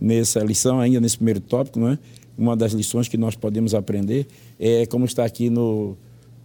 nessa 0.00 0.40
lição, 0.40 0.78
ainda 0.78 1.00
nesse 1.00 1.16
primeiro 1.16 1.40
tópico, 1.40 1.80
né? 1.80 1.98
uma 2.36 2.56
das 2.56 2.72
lições 2.72 3.08
que 3.08 3.16
nós 3.16 3.34
podemos 3.34 3.74
aprender 3.74 4.26
é 4.58 4.84
como 4.86 5.04
está 5.04 5.24
aqui 5.24 5.48
no 5.48 5.96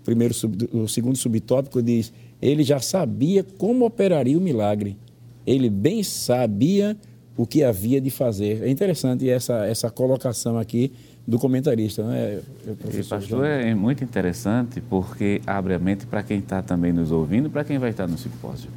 primeiro 0.03 0.33
sub, 0.33 0.69
o 0.71 0.87
segundo 0.87 1.17
subtópico 1.17 1.81
diz 1.81 2.13
ele 2.41 2.63
já 2.63 2.79
sabia 2.79 3.43
como 3.57 3.85
operaria 3.85 4.37
o 4.37 4.41
milagre 4.41 4.97
ele 5.45 5.69
bem 5.69 6.01
sabia 6.01 6.97
o 7.37 7.45
que 7.45 7.63
havia 7.63 8.01
de 8.01 8.09
fazer 8.09 8.63
é 8.63 8.69
interessante 8.69 9.29
essa 9.29 9.65
essa 9.65 9.89
colocação 9.89 10.57
aqui 10.57 10.93
do 11.25 11.37
comentarista, 11.37 12.03
né, 12.03 12.41
professor? 12.79 13.19
pastor, 13.19 13.45
é 13.45 13.75
muito 13.75 14.03
interessante 14.03 14.81
porque 14.81 15.41
abre 15.45 15.73
a 15.73 15.79
mente 15.79 16.05
para 16.05 16.23
quem 16.23 16.39
está 16.39 16.61
também 16.61 16.91
nos 16.91 17.11
ouvindo, 17.11 17.49
para 17.49 17.63
quem 17.63 17.77
vai 17.77 17.91
estar 17.91 18.07
no 18.07 18.17
simpósio. 18.17 18.69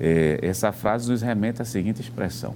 É, 0.00 0.38
essa 0.42 0.72
frase 0.72 1.10
nos 1.10 1.22
remete 1.22 1.62
à 1.62 1.64
seguinte 1.64 2.00
expressão: 2.00 2.54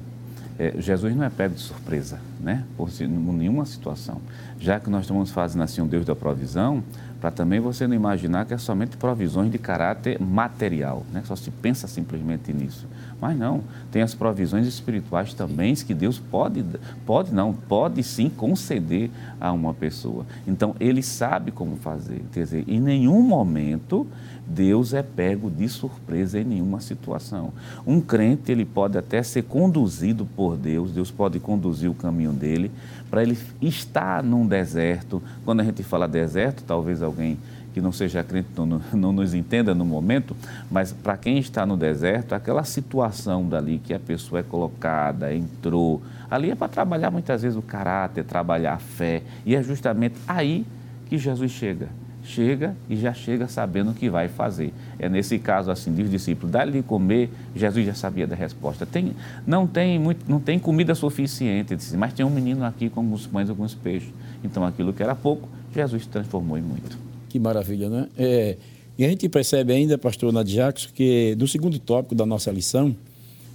é, 0.59 0.75
Jesus 0.79 1.15
não 1.15 1.25
é 1.25 1.31
pego 1.31 1.55
de 1.55 1.61
surpresa, 1.61 2.21
né? 2.41 2.65
Por 2.77 2.89
nenhuma 3.01 3.65
situação. 3.65 4.21
Já 4.61 4.79
que 4.79 4.91
nós 4.91 5.03
estamos 5.03 5.31
fazendo 5.31 5.63
assim 5.63 5.81
um 5.81 5.87
Deus 5.87 6.05
da 6.05 6.15
provisão, 6.15 6.83
para 7.21 7.31
também 7.31 7.59
você 7.59 7.87
não 7.87 7.95
imaginar 7.95 8.47
que 8.47 8.55
é 8.55 8.59
somente 8.59 8.97
provisões 8.97 9.51
de 9.51 9.59
caráter 9.59 10.21
material, 10.21 11.05
né? 11.13 11.23
Só 11.25 11.37
se 11.37 11.51
pensa 11.51 11.87
simplesmente 11.89 12.53
nisso. 12.53 12.87
Mas 13.23 13.39
não, 13.39 13.61
tem 13.93 14.03
as 14.03 14.17
provisões 14.17 14.67
espirituais 14.67 15.33
também 15.33 15.77
que 15.77 15.95
Deus 15.95 16.19
pode, 16.19 16.65
pode 17.07 17.33
não, 17.33 17.55
pode 17.55 18.03
sim 18.03 18.29
conceder 18.29 19.13
a 19.41 19.53
uma 19.53 19.73
pessoa. 19.73 20.27
Então, 20.45 20.75
Ele 20.81 21.05
sabe 21.05 21.53
como 21.53 21.77
fazer. 21.77 22.21
Quer 22.33 22.43
dizer, 22.43 22.65
em 22.67 22.81
nenhum 22.81 23.23
momento 23.23 24.09
Deus 24.45 24.93
é 24.93 25.05
pego 25.05 25.49
de 25.49 25.69
surpresa 25.69 26.41
em 26.41 26.45
nenhuma 26.45 26.81
situação. 26.81 27.53
Um 27.87 28.01
crente, 28.01 28.51
ele 28.51 28.65
pode 28.65 28.99
até 28.99 29.23
ser 29.23 29.45
conduzido 29.45 30.27
por 30.27 30.57
Deus, 30.57 30.91
Deus 30.91 31.13
pode 31.13 31.39
conduzir 31.39 31.89
o 31.89 31.95
caminho 31.95 32.33
dele, 32.33 32.73
para 33.09 33.23
ele 33.23 33.39
estar 33.61 34.21
num 34.23 34.45
deserto. 34.45 35.23
Quando 35.45 35.61
a 35.61 35.65
gente 35.65 35.85
fala 35.85 36.09
deserto, 36.09 36.65
talvez 36.65 37.03
alguém 37.03 37.39
que 37.73 37.81
não 37.81 37.93
seja 37.93 38.23
crente 38.23 38.49
não, 38.57 38.81
não 38.93 39.13
nos 39.13 39.35
entenda 39.35 39.75
no 39.75 39.85
momento, 39.85 40.37
mas 40.71 40.93
para 40.93 41.17
quem 41.17 41.39
está 41.39 41.65
no 41.65 41.77
deserto, 41.77 42.35
aquela 42.35 42.65
situação 42.65 43.49
dali 43.49 43.79
que 43.79 43.95
a 43.95 43.99
pessoa 43.99 44.41
é 44.41 44.43
colocada, 44.43 45.35
entrou, 45.35 46.03
ali 46.31 46.51
é 46.51 46.55
para 46.55 46.69
trabalhar 46.69 47.11
muitas 47.11 47.43
vezes 47.43 47.57
o 47.57 47.63
caráter, 47.63 48.25
trabalhar 48.25 48.75
a 48.75 48.79
fé, 48.79 49.23
e 49.45 49.55
é 49.55 49.63
justamente 49.63 50.17
aí 50.27 50.65
que 51.09 51.19
Jesus 51.19 51.51
chega. 51.53 51.89
chega 52.25 52.77
e 52.89 52.97
já 52.97 53.13
chega 53.13 53.49
sabendo 53.49 53.91
o 53.91 53.95
que 53.95 54.09
vai 54.09 54.29
fazer. 54.29 54.73
É 54.99 55.09
nesse 55.09 55.39
caso 55.39 55.71
assim, 55.71 55.93
diz 55.93 56.07
os 56.07 56.11
discípulos, 56.11 56.53
dá-lhe 56.53 56.83
comer, 56.83 57.31
Jesus 57.55 57.85
já 57.85 57.95
sabia 57.95 58.27
da 58.27 58.37
resposta. 58.37 58.87
Tem, 58.87 59.15
não, 59.47 59.67
tem 59.67 59.99
muito, 59.99 60.25
não 60.31 60.39
tem 60.39 60.59
comida 60.59 60.95
suficiente, 60.95 61.77
mas 61.97 62.13
tem 62.13 62.25
um 62.25 62.31
menino 62.31 62.65
aqui 62.65 62.89
com 62.89 63.01
alguns 63.01 63.27
pães 63.27 63.49
e 63.49 63.51
alguns 63.51 63.75
peixes. 63.75 64.11
Então 64.45 64.65
aquilo 64.65 64.93
que 64.93 65.03
era 65.03 65.15
pouco, 65.15 65.49
Jesus 65.75 66.07
transformou 66.07 66.57
em 66.57 66.63
muito. 66.63 67.12
Que 67.33 67.41
maravilha, 67.41 67.89
né? 67.89 68.09
É, 68.15 68.59
e 68.99 69.07
a 69.07 69.09
gente 69.09 69.27
percebe 69.27 69.73
ainda, 69.73 69.97
pastor 69.97 70.31
Nadiax, 70.31 70.85
que 70.85 71.35
no 71.39 71.49
segundo 71.49 71.79
tópico 71.79 72.15
da 72.15 72.27
nossa 72.27 72.51
lição, 72.51 72.95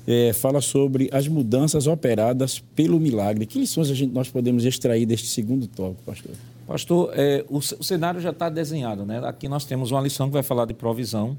é, 0.08 0.34
fala 0.34 0.62
sobre 0.62 1.08
as 1.14 1.28
mudanças 1.28 1.86
operadas 1.86 2.58
pelo 2.76 3.00
milagre. 3.00 3.46
Que 3.46 3.60
lições 3.60 3.92
a 3.92 3.94
gente, 3.94 4.12
nós 4.12 4.30
podemos 4.30 4.66
extrair 4.66 5.06
deste 5.06 5.28
segundo 5.28 5.68
tópico, 5.68 6.02
pastor? 6.04 6.32
Pastor, 6.66 7.12
é, 7.14 7.46
o, 7.48 7.58
o, 7.58 7.84
cenário 7.84 8.20
já 8.20 8.32
está 8.32 8.50
desenhado. 8.50 9.06
Né? 9.06 9.20
Aqui 9.20 9.48
nós 9.48 9.64
temos 9.64 9.92
uma 9.92 10.02
lição 10.02 10.26
que 10.26 10.34
vai 10.34 10.42
falar 10.42 10.66
de 10.66 10.74
provisão. 10.74 11.38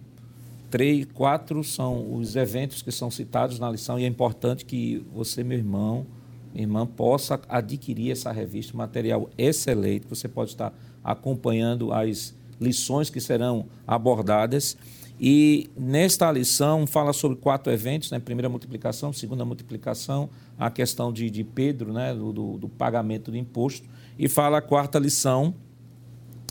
Três, 0.70 1.08
quatro 1.12 1.64
são 1.64 2.14
os 2.14 2.36
eventos 2.36 2.82
que 2.82 2.92
são 2.92 3.10
citados 3.10 3.58
na 3.58 3.68
lição 3.68 3.98
e 3.98 4.04
é 4.04 4.06
importante 4.06 4.64
que 4.64 5.04
você, 5.12 5.42
meu 5.42 5.58
irmão, 5.58 6.06
minha 6.54 6.62
irmã, 6.62 6.86
possa 6.86 7.40
adquirir 7.48 8.12
essa 8.12 8.30
revista, 8.30 8.76
material 8.76 9.28
excelente. 9.36 10.06
Você 10.08 10.28
pode 10.28 10.50
estar 10.50 10.72
acompanhando 11.02 11.92
as 11.92 12.34
lições 12.60 13.10
que 13.10 13.20
serão 13.20 13.66
abordadas. 13.86 14.76
E 15.20 15.68
nesta 15.76 16.30
lição 16.30 16.86
fala 16.86 17.12
sobre 17.12 17.38
quatro 17.38 17.72
eventos, 17.72 18.10
né? 18.10 18.20
primeira 18.20 18.48
multiplicação, 18.48 19.12
segunda 19.12 19.44
multiplicação, 19.44 20.30
a 20.56 20.70
questão 20.70 21.12
de, 21.12 21.28
de 21.28 21.42
Pedro, 21.42 21.92
né? 21.92 22.14
do, 22.14 22.32
do, 22.32 22.58
do 22.58 22.68
pagamento 22.68 23.30
do 23.30 23.36
imposto, 23.36 23.88
e 24.16 24.28
fala 24.28 24.58
a 24.58 24.62
quarta 24.62 24.98
lição, 24.98 25.54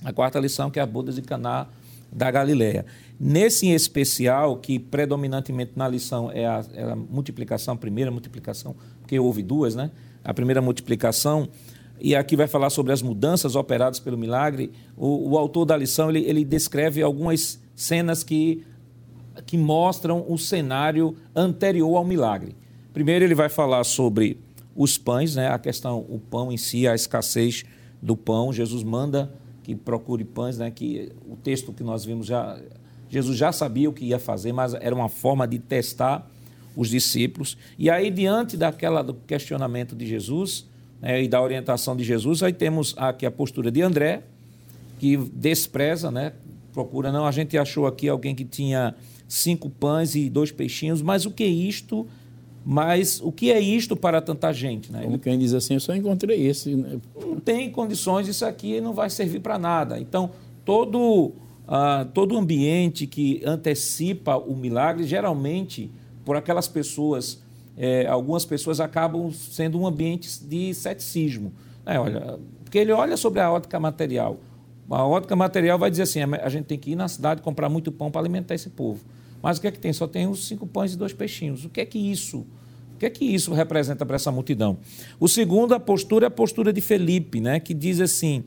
a 0.04 0.12
quarta 0.12 0.40
lição 0.40 0.70
que 0.70 0.80
é 0.80 0.82
a 0.82 0.86
boda 0.86 1.14
de 1.14 1.22
Caná 1.22 1.68
da 2.12 2.30
Galileia. 2.30 2.86
Nesse 3.20 3.70
especial, 3.70 4.58
que 4.58 4.78
predominantemente 4.78 5.72
na 5.76 5.88
lição 5.88 6.32
é 6.32 6.46
a, 6.46 6.64
é 6.74 6.84
a 6.84 6.96
multiplicação, 6.96 7.74
a 7.74 7.78
primeira 7.78 8.12
multiplicação, 8.12 8.76
porque 9.00 9.18
houve 9.18 9.42
duas, 9.42 9.76
né? 9.76 9.92
A 10.24 10.34
primeira 10.34 10.62
multiplicação, 10.62 11.48
e 12.00 12.16
aqui 12.16 12.36
vai 12.36 12.48
falar 12.48 12.70
sobre 12.70 12.94
as 12.94 13.02
mudanças 13.02 13.56
operadas 13.56 14.00
pelo 14.00 14.18
milagre. 14.18 14.72
O, 14.96 15.32
o 15.32 15.38
autor 15.38 15.66
da 15.66 15.76
lição 15.76 16.10
ele, 16.10 16.24
ele 16.26 16.46
descreve 16.46 17.02
algumas 17.02 17.60
cenas 17.76 18.24
que, 18.24 18.64
que 19.46 19.58
mostram 19.58 20.26
o 20.28 20.38
cenário 20.38 21.16
anterior 21.36 21.98
ao 21.98 22.06
milagre. 22.06 22.56
Primeiro, 22.94 23.26
ele 23.26 23.36
vai 23.36 23.50
falar 23.50 23.84
sobre 23.84 24.40
os 24.76 24.98
pães, 24.98 25.36
né? 25.36 25.50
a 25.50 25.58
questão, 25.58 26.06
o 26.08 26.20
pão 26.20 26.52
em 26.52 26.58
si, 26.58 26.88
a 26.88 26.94
escassez 26.94 27.66
do 28.02 28.16
pão. 28.16 28.54
Jesus 28.54 28.84
manda 28.84 29.32
que 29.64 29.76
procure 29.76 30.24
pães, 30.24 30.58
né? 30.58 30.70
que 30.70 31.12
o 31.28 31.36
texto 31.36 31.74
que 31.74 31.84
nós 31.84 32.06
vimos 32.06 32.28
já. 32.28 32.60
Jesus 33.10 33.38
já 33.38 33.52
sabia 33.52 33.90
o 33.90 33.94
que 33.94 34.06
ia 34.06 34.20
fazer, 34.20 34.52
mas 34.52 34.74
era 34.74 34.94
uma 34.94 35.08
forma 35.10 35.48
de 35.48 35.58
testar 35.58 36.30
os 36.76 36.90
discípulos. 36.90 37.58
E 37.80 37.90
aí, 37.90 38.12
diante 38.12 38.56
daquela 38.58 39.02
do 39.02 39.14
questionamento 39.14 39.96
de 39.96 40.06
Jesus, 40.06 40.68
né, 41.02 41.24
e 41.24 41.28
da 41.28 41.42
orientação 41.42 41.96
de 41.96 42.04
Jesus, 42.04 42.44
aí 42.44 42.54
temos 42.54 42.94
aqui 42.98 43.26
a 43.26 43.32
postura 43.32 43.72
de 43.72 43.82
André, 43.82 44.24
que 45.00 45.18
despreza, 45.18 46.10
né, 46.10 46.34
procura, 46.74 47.12
não, 47.12 47.26
a 47.26 47.32
gente 47.32 47.58
achou 47.58 47.88
aqui 47.88 48.08
alguém 48.08 48.36
que 48.36 48.46
tinha 48.46 48.96
cinco 49.28 49.70
pães 49.70 50.16
e 50.16 50.30
dois 50.30 50.52
peixinhos, 50.52 51.02
mas 51.02 51.26
o 51.26 51.32
que 51.32 51.44
é 51.44 51.48
isto? 51.48 52.08
Mas 52.70 53.22
o 53.22 53.32
que 53.32 53.52
é 53.52 53.60
isto 53.60 53.96
para 53.96 54.22
tanta 54.22 54.52
gente? 54.52 54.92
Né? 54.92 55.02
Como 55.04 55.18
quem 55.18 55.40
diz 55.40 55.54
assim, 55.54 55.76
eu 55.76 55.80
só 55.80 55.96
encontrei 55.96 56.46
esse. 56.46 56.76
Né? 56.76 57.00
Não 57.20 57.40
tem 57.40 57.72
condições, 57.72 58.28
isso 58.28 58.46
aqui 58.46 58.82
não 58.82 58.94
vai 58.94 59.10
servir 59.10 59.40
para 59.40 59.58
nada. 59.58 59.98
Então, 60.00 60.32
todo, 60.66 61.32
uh, 61.66 62.06
todo 62.14 62.38
ambiente 62.38 63.08
que 63.08 63.42
antecipa 63.46 64.36
o 64.36 64.54
milagre, 64.54 65.06
geralmente, 65.06 65.90
por 66.26 66.36
aquelas 66.36 66.68
pessoas 66.68 67.42
é, 67.78 68.08
algumas 68.08 68.44
pessoas 68.44 68.80
acabam 68.80 69.32
sendo 69.32 69.80
um 69.80 69.86
ambiente 69.86 70.44
de 70.44 70.74
ceticismo. 70.74 71.54
É, 71.86 72.00
olha, 72.00 72.40
porque 72.64 72.80
ele 72.80 72.92
olha 72.92 73.16
sobre 73.16 73.40
a 73.40 73.52
ótica 73.52 73.80
material. 73.80 74.40
A 74.90 75.06
ótica 75.06 75.36
material 75.36 75.78
vai 75.78 75.92
dizer 75.92 76.04
assim: 76.04 76.20
a 76.22 76.50
gente 76.50 76.66
tem 76.66 76.78
que 76.78 76.92
ir 76.92 76.96
na 76.96 77.08
cidade 77.08 77.42
comprar 77.42 77.70
muito 77.70 77.92
pão 77.92 78.10
para 78.10 78.22
alimentar 78.22 78.56
esse 78.56 78.70
povo. 78.70 79.06
Mas 79.42 79.58
o 79.58 79.62
que 79.62 79.68
é 79.68 79.72
que 79.72 79.80
tem? 79.80 79.94
Só 79.94 80.08
tem 80.08 80.28
os 80.28 80.48
cinco 80.48 80.66
pães 80.66 80.94
e 80.94 80.98
dois 80.98 81.14
peixinhos. 81.14 81.66
O 81.66 81.70
que 81.70 81.80
é 81.80 81.86
que 81.86 82.00
isso? 82.00 82.46
O 82.96 82.98
que 82.98 83.06
é 83.06 83.10
que 83.12 83.24
isso 83.24 83.54
representa 83.54 84.04
para 84.06 84.16
essa 84.16 84.32
multidão? 84.32 84.80
O 85.20 85.28
segundo, 85.28 85.76
a 85.76 85.80
postura 85.80 86.26
é 86.26 86.30
a 86.30 86.32
postura 86.32 86.74
de 86.74 86.82
Felipe, 86.82 87.40
né, 87.40 87.60
que 87.60 87.74
diz 87.74 88.02
assim: 88.02 88.44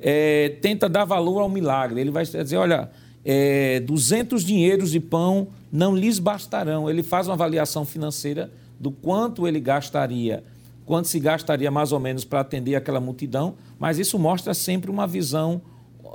é, 0.00 0.56
tenta 0.60 0.88
dar 0.88 1.04
valor 1.04 1.40
ao 1.40 1.48
milagre. 1.48 2.00
Ele 2.00 2.10
vai 2.10 2.24
dizer: 2.24 2.56
olha, 2.56 2.90
é, 3.24 3.80
200 3.80 4.44
dinheiros 4.44 4.90
de 4.90 5.00
pão 5.00 5.48
não 5.72 5.94
lhes 5.94 6.18
bastarão. 6.18 6.88
Ele 6.88 7.02
faz 7.02 7.26
uma 7.28 7.34
avaliação 7.34 7.84
financeira 7.84 8.50
do 8.78 8.90
quanto 8.90 9.46
ele 9.46 9.60
gastaria, 9.60 10.42
quanto 10.86 11.08
se 11.08 11.20
gastaria 11.20 11.70
mais 11.70 11.92
ou 11.92 12.00
menos 12.00 12.24
para 12.24 12.40
atender 12.40 12.74
aquela 12.74 13.00
multidão, 13.00 13.54
mas 13.78 13.98
isso 13.98 14.18
mostra 14.18 14.54
sempre 14.54 14.90
uma 14.90 15.06
visão 15.06 15.60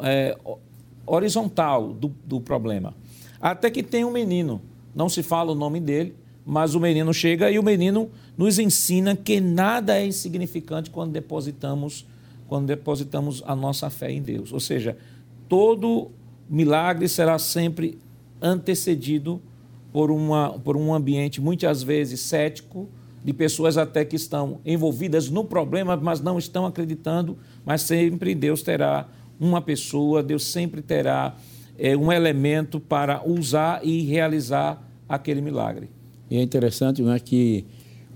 é, 0.02 0.38
horizontal 1.06 1.94
do, 1.94 2.12
do 2.26 2.41
problema. 2.41 2.94
Até 3.39 3.70
que 3.70 3.84
tem 3.84 4.04
um 4.04 4.12
menino, 4.12 4.62
não 4.96 5.08
se 5.08 5.22
fala 5.22 5.52
o 5.52 5.56
nome 5.56 5.80
dele, 5.80 6.15
mas 6.46 6.76
o 6.76 6.80
menino 6.80 7.13
chega 7.13 7.50
e 7.50 7.60
o 7.60 7.63
menino 7.63 8.10
nos 8.38 8.60
ensina 8.60 9.15
que 9.15 9.39
nada 9.39 9.98
é 9.98 10.06
insignificante 10.06 10.89
quando 10.89 11.12
depositamos 11.12 12.06
quando 12.48 12.68
depositamos 12.68 13.44
a 13.46 13.56
nossa 13.56 13.89
fé 13.89 14.12
em 14.12 14.22
Deus. 14.22 14.54
Ou 14.54 14.60
seja, 14.60 14.96
todo 15.50 16.12
milagre 16.49 17.08
será 17.08 17.38
sempre 17.38 17.97
antecedido 18.41 19.41
por, 19.91 20.12
uma, 20.12 20.51
por 20.60 20.75
um 20.75 20.93
ambiente 20.93 21.41
muitas 21.41 21.81
vezes 21.81 22.19
cético, 22.19 22.89
de 23.23 23.34
pessoas 23.34 23.77
até 23.77 24.05
que 24.05 24.15
estão 24.15 24.60
envolvidas 24.63 25.29
no 25.29 25.43
problema, 25.43 25.97
mas 25.97 26.21
não 26.21 26.38
estão 26.38 26.65
acreditando, 26.65 27.38
mas 27.65 27.81
sempre 27.81 28.36
Deus 28.36 28.62
terá 28.62 29.08
uma 29.39 29.62
pessoa, 29.62 30.21
Deus 30.21 30.45
sempre 30.45 30.81
terá 30.81 31.36
é, 31.77 31.97
um 31.97 32.12
elemento 32.12 32.79
para 32.79 33.27
usar 33.27 33.79
e 33.84 34.01
realizar 34.01 34.81
aquele 35.10 35.41
milagre. 35.41 35.89
E 36.29 36.38
é 36.38 36.41
interessante 36.41 37.01
né, 37.01 37.19
que 37.19 37.65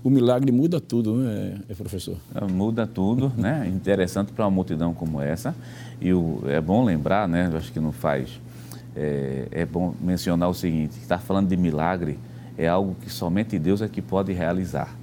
o 0.02 0.10
milagre 0.10 0.50
muda 0.50 0.80
tudo, 0.80 1.16
né, 1.16 1.58
professor? 1.76 2.16
É, 2.34 2.44
muda 2.44 2.86
tudo, 2.86 3.32
né? 3.38 3.68
Interessante 3.68 4.32
para 4.32 4.44
uma 4.44 4.50
multidão 4.50 4.94
como 4.94 5.20
essa. 5.20 5.54
E 6.00 6.12
o, 6.12 6.42
é 6.46 6.60
bom 6.60 6.84
lembrar, 6.84 7.28
né? 7.28 7.50
Acho 7.54 7.72
que 7.72 7.80
não 7.80 7.92
faz 7.92 8.40
é, 8.96 9.46
é 9.50 9.66
bom 9.66 9.94
mencionar 10.00 10.48
o 10.48 10.54
seguinte: 10.54 10.98
estar 11.00 11.18
falando 11.18 11.48
de 11.48 11.56
milagre 11.56 12.18
é 12.56 12.68
algo 12.68 12.94
que 13.00 13.10
somente 13.10 13.58
Deus 13.58 13.82
é 13.82 13.88
que 13.88 14.02
pode 14.02 14.32
realizar. 14.32 14.94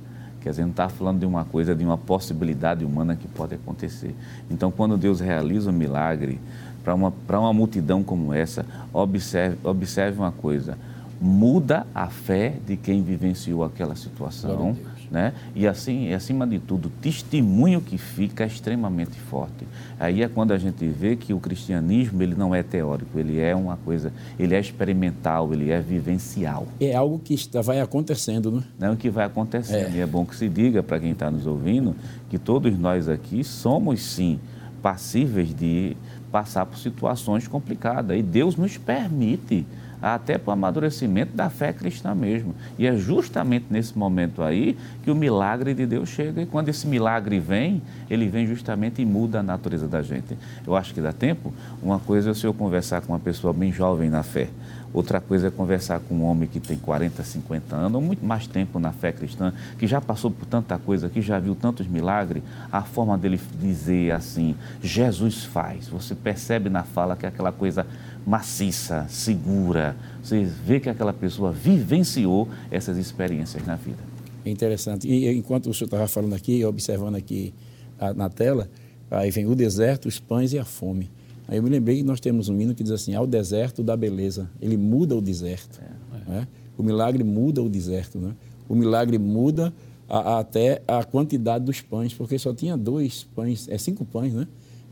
Quer 0.42 0.52
dizer, 0.52 0.62
não 0.64 0.70
está 0.70 0.88
falando 0.88 1.20
de 1.20 1.26
uma 1.26 1.44
coisa, 1.44 1.76
de 1.76 1.84
uma 1.84 1.98
possibilidade 1.98 2.86
humana 2.86 3.16
que 3.16 3.28
pode 3.28 3.56
acontecer. 3.56 4.16
Então, 4.50 4.72
quando 4.72 4.96
Deus 4.96 5.20
realiza 5.20 5.72
um 5.72 5.74
milagre 5.74 6.40
para 6.84 6.94
uma, 6.94 7.12
uma 7.30 7.54
multidão 7.54 8.04
como 8.04 8.34
essa, 8.34 8.66
observe, 8.94 9.58
observe 9.64 10.20
uma 10.20 10.32
coisa: 10.32 10.78
muda 11.20 11.86
a 11.94 12.08
fé 12.08 12.56
de 12.66 12.78
quem 12.78 13.02
vivenciou 13.02 13.64
aquela 13.64 13.96
situação 13.96 14.78
né? 15.10 15.34
E 15.56 15.68
assim, 15.68 16.14
acima 16.14 16.46
de 16.46 16.60
tudo, 16.60 16.88
o 16.88 16.90
testemunho 16.90 17.82
que 17.82 17.98
fica 17.98 18.44
é 18.44 18.48
extremamente 18.48 19.18
forte. 19.20 19.68
Aí 20.00 20.22
é 20.22 20.28
quando 20.28 20.52
a 20.52 20.58
gente 20.58 20.86
vê 20.88 21.16
que 21.16 21.34
o 21.34 21.40
cristianismo 21.40 22.22
ele 22.22 22.36
não 22.36 22.54
é 22.54 22.62
teórico, 22.64 23.18
ele 23.18 23.40
é 23.40 23.56
uma 23.56 23.78
coisa, 23.78 24.12
ele 24.38 24.56
é 24.56 24.60
experimental, 24.60 25.54
ele 25.54 25.72
é 25.72 25.80
vivencial. 25.80 26.68
É 26.80 26.96
algo 26.96 27.20
que 27.20 27.34
está, 27.34 27.62
vai 27.62 27.80
acontecendo, 27.80 28.52
né? 28.52 28.64
Não 28.80 28.88
é 28.90 28.92
o 28.92 28.98
que 28.98 29.10
vai 29.10 29.26
acontecendo. 29.26 29.96
É. 29.96 29.98
E 29.98 30.00
é 30.00 30.06
bom 30.06 30.26
que 30.26 30.36
se 30.36 30.50
diga 30.50 30.84
para 30.84 31.00
quem 31.00 31.12
está 31.12 31.32
nos 31.32 31.46
ouvindo 31.46 31.96
que 32.30 32.38
todos 32.38 32.78
nós 32.78 33.08
aqui 33.08 33.44
somos 33.44 34.02
sim 34.02 34.40
passíveis 34.82 35.54
de 35.54 35.96
passar 36.32 36.66
por 36.66 36.78
situações 36.78 37.48
complicadas 37.48 38.18
e 38.18 38.22
Deus 38.22 38.56
nos 38.56 38.78
permite 38.78 39.66
até 40.02 40.38
para 40.38 40.52
o 40.52 40.54
amadurecimento 40.54 41.36
da 41.36 41.50
fé 41.50 41.74
cristã 41.74 42.14
mesmo. 42.14 42.56
E 42.78 42.86
é 42.86 42.96
justamente 42.96 43.66
nesse 43.70 43.98
momento 43.98 44.42
aí 44.42 44.78
que 45.04 45.12
o 45.12 45.16
milagre 45.16 45.74
de 45.74 45.86
Deus 45.86 46.10
chega. 46.10 46.42
E 46.42 46.46
quando 46.46 46.70
esse 46.70 46.88
milagre 46.88 47.40
vem, 47.40 47.82
ele 48.10 48.28
vem 48.28 48.46
justamente 48.46 49.02
e 49.02 49.06
muda 49.06 49.40
a 49.40 49.44
natureza 49.44 49.88
da 49.88 50.02
gente. 50.02 50.38
Eu 50.66 50.76
acho 50.76 50.94
que 50.94 51.02
dá 51.02 51.12
tempo. 51.12 51.54
Uma 51.82 52.00
coisa 52.00 52.30
é 52.30 52.32
o 52.32 52.36
senhor 52.36 52.54
conversar 52.54 53.02
com 53.02 53.14
uma 53.14 53.20
pessoa 53.20 53.54
bem 53.54 53.72
jovem 53.72 54.10
na 54.10 54.24
fé. 54.24 54.50
Outra 54.94 55.20
coisa 55.20 55.48
é 55.48 55.52
conversar 55.52 56.00
com 56.00 56.16
um 56.16 56.24
homem 56.24 56.48
que 56.48 56.60
tem 56.60 56.78
40, 56.78 57.22
50 57.22 57.76
anos, 57.76 57.96
ou 57.96 58.02
muito 58.02 58.26
mais 58.26 58.48
tempo 58.48 58.80
na 58.80 58.92
fé 58.92 59.12
cristã, 59.12 59.54
que 59.78 59.86
já 59.86 60.00
passou 60.00 60.32
por 60.32 60.46
tanta 60.46 60.78
coisa, 60.78 61.10
que 61.10 61.22
já 61.22 61.38
viu 61.40 61.54
tantos 61.54 61.88
milagres. 61.88 62.42
A 62.72 62.82
forma 62.82 63.18
dele 63.18 63.40
dizer 63.60 64.12
assim, 64.12 64.56
Jesus 64.82 65.44
faz. 65.44 65.88
Você 65.90 66.16
percebe 66.16 66.70
na 66.70 66.84
fala 66.84 67.16
que 67.16 67.26
é 67.26 67.30
aquela 67.30 67.52
coisa 67.52 67.86
maciça, 68.28 69.06
segura. 69.08 69.96
Você 70.22 70.44
vê 70.44 70.82
que 70.82 70.90
aquela 70.90 71.14
pessoa 71.14 71.54
vivenciou 71.54 72.50
essas 72.70 72.98
experiências 72.98 73.66
na 73.66 73.78
vida. 73.78 74.04
É 74.44 74.50
interessante. 74.50 75.08
E 75.08 75.30
enquanto 75.30 75.70
o 75.70 75.74
senhor 75.74 75.86
estava 75.86 76.08
falando 76.10 76.36
aqui, 76.36 76.64
observando 76.66 77.16
aqui 77.16 77.54
a, 77.98 78.14
na 78.14 78.30
tela, 78.30 78.70
aí 79.10 79.32
vem 79.32 79.46
o 79.46 79.56
deserto, 79.56 80.10
os 80.10 80.20
pães 80.20 80.52
e 80.52 80.60
a 80.60 80.66
fome. 80.66 81.10
Aí 81.48 81.56
eu 81.56 81.64
me 81.64 81.70
lembrei 81.70 81.98
que 81.98 82.04
nós 82.04 82.20
temos 82.20 82.50
um 82.50 82.60
hino 82.60 82.76
que 82.76 82.84
diz 82.84 82.92
assim: 82.92 83.16
ao 83.16 83.26
deserto 83.26 83.82
da 83.82 83.96
beleza. 83.96 84.50
Ele 84.62 84.76
muda 84.76 85.16
o 85.16 85.22
deserto. 85.22 85.80
É. 85.82 86.30
Né? 86.30 86.48
O 86.78 86.84
milagre 86.84 87.24
muda 87.24 87.64
o 87.64 87.70
deserto. 87.70 88.20
Né? 88.20 88.36
O 88.68 88.76
milagre 88.76 89.18
muda 89.18 89.74
a, 90.10 90.18
a, 90.18 90.40
até 90.40 90.82
a 90.86 91.02
quantidade 91.06 91.64
dos 91.64 91.80
pães, 91.80 92.14
porque 92.14 92.38
só 92.38 92.54
tinha 92.54 92.76
dois 92.76 93.24
pães, 93.34 93.70
é 93.70 93.78
cinco 93.78 94.04
pães, 94.04 94.34
né? 94.34 94.46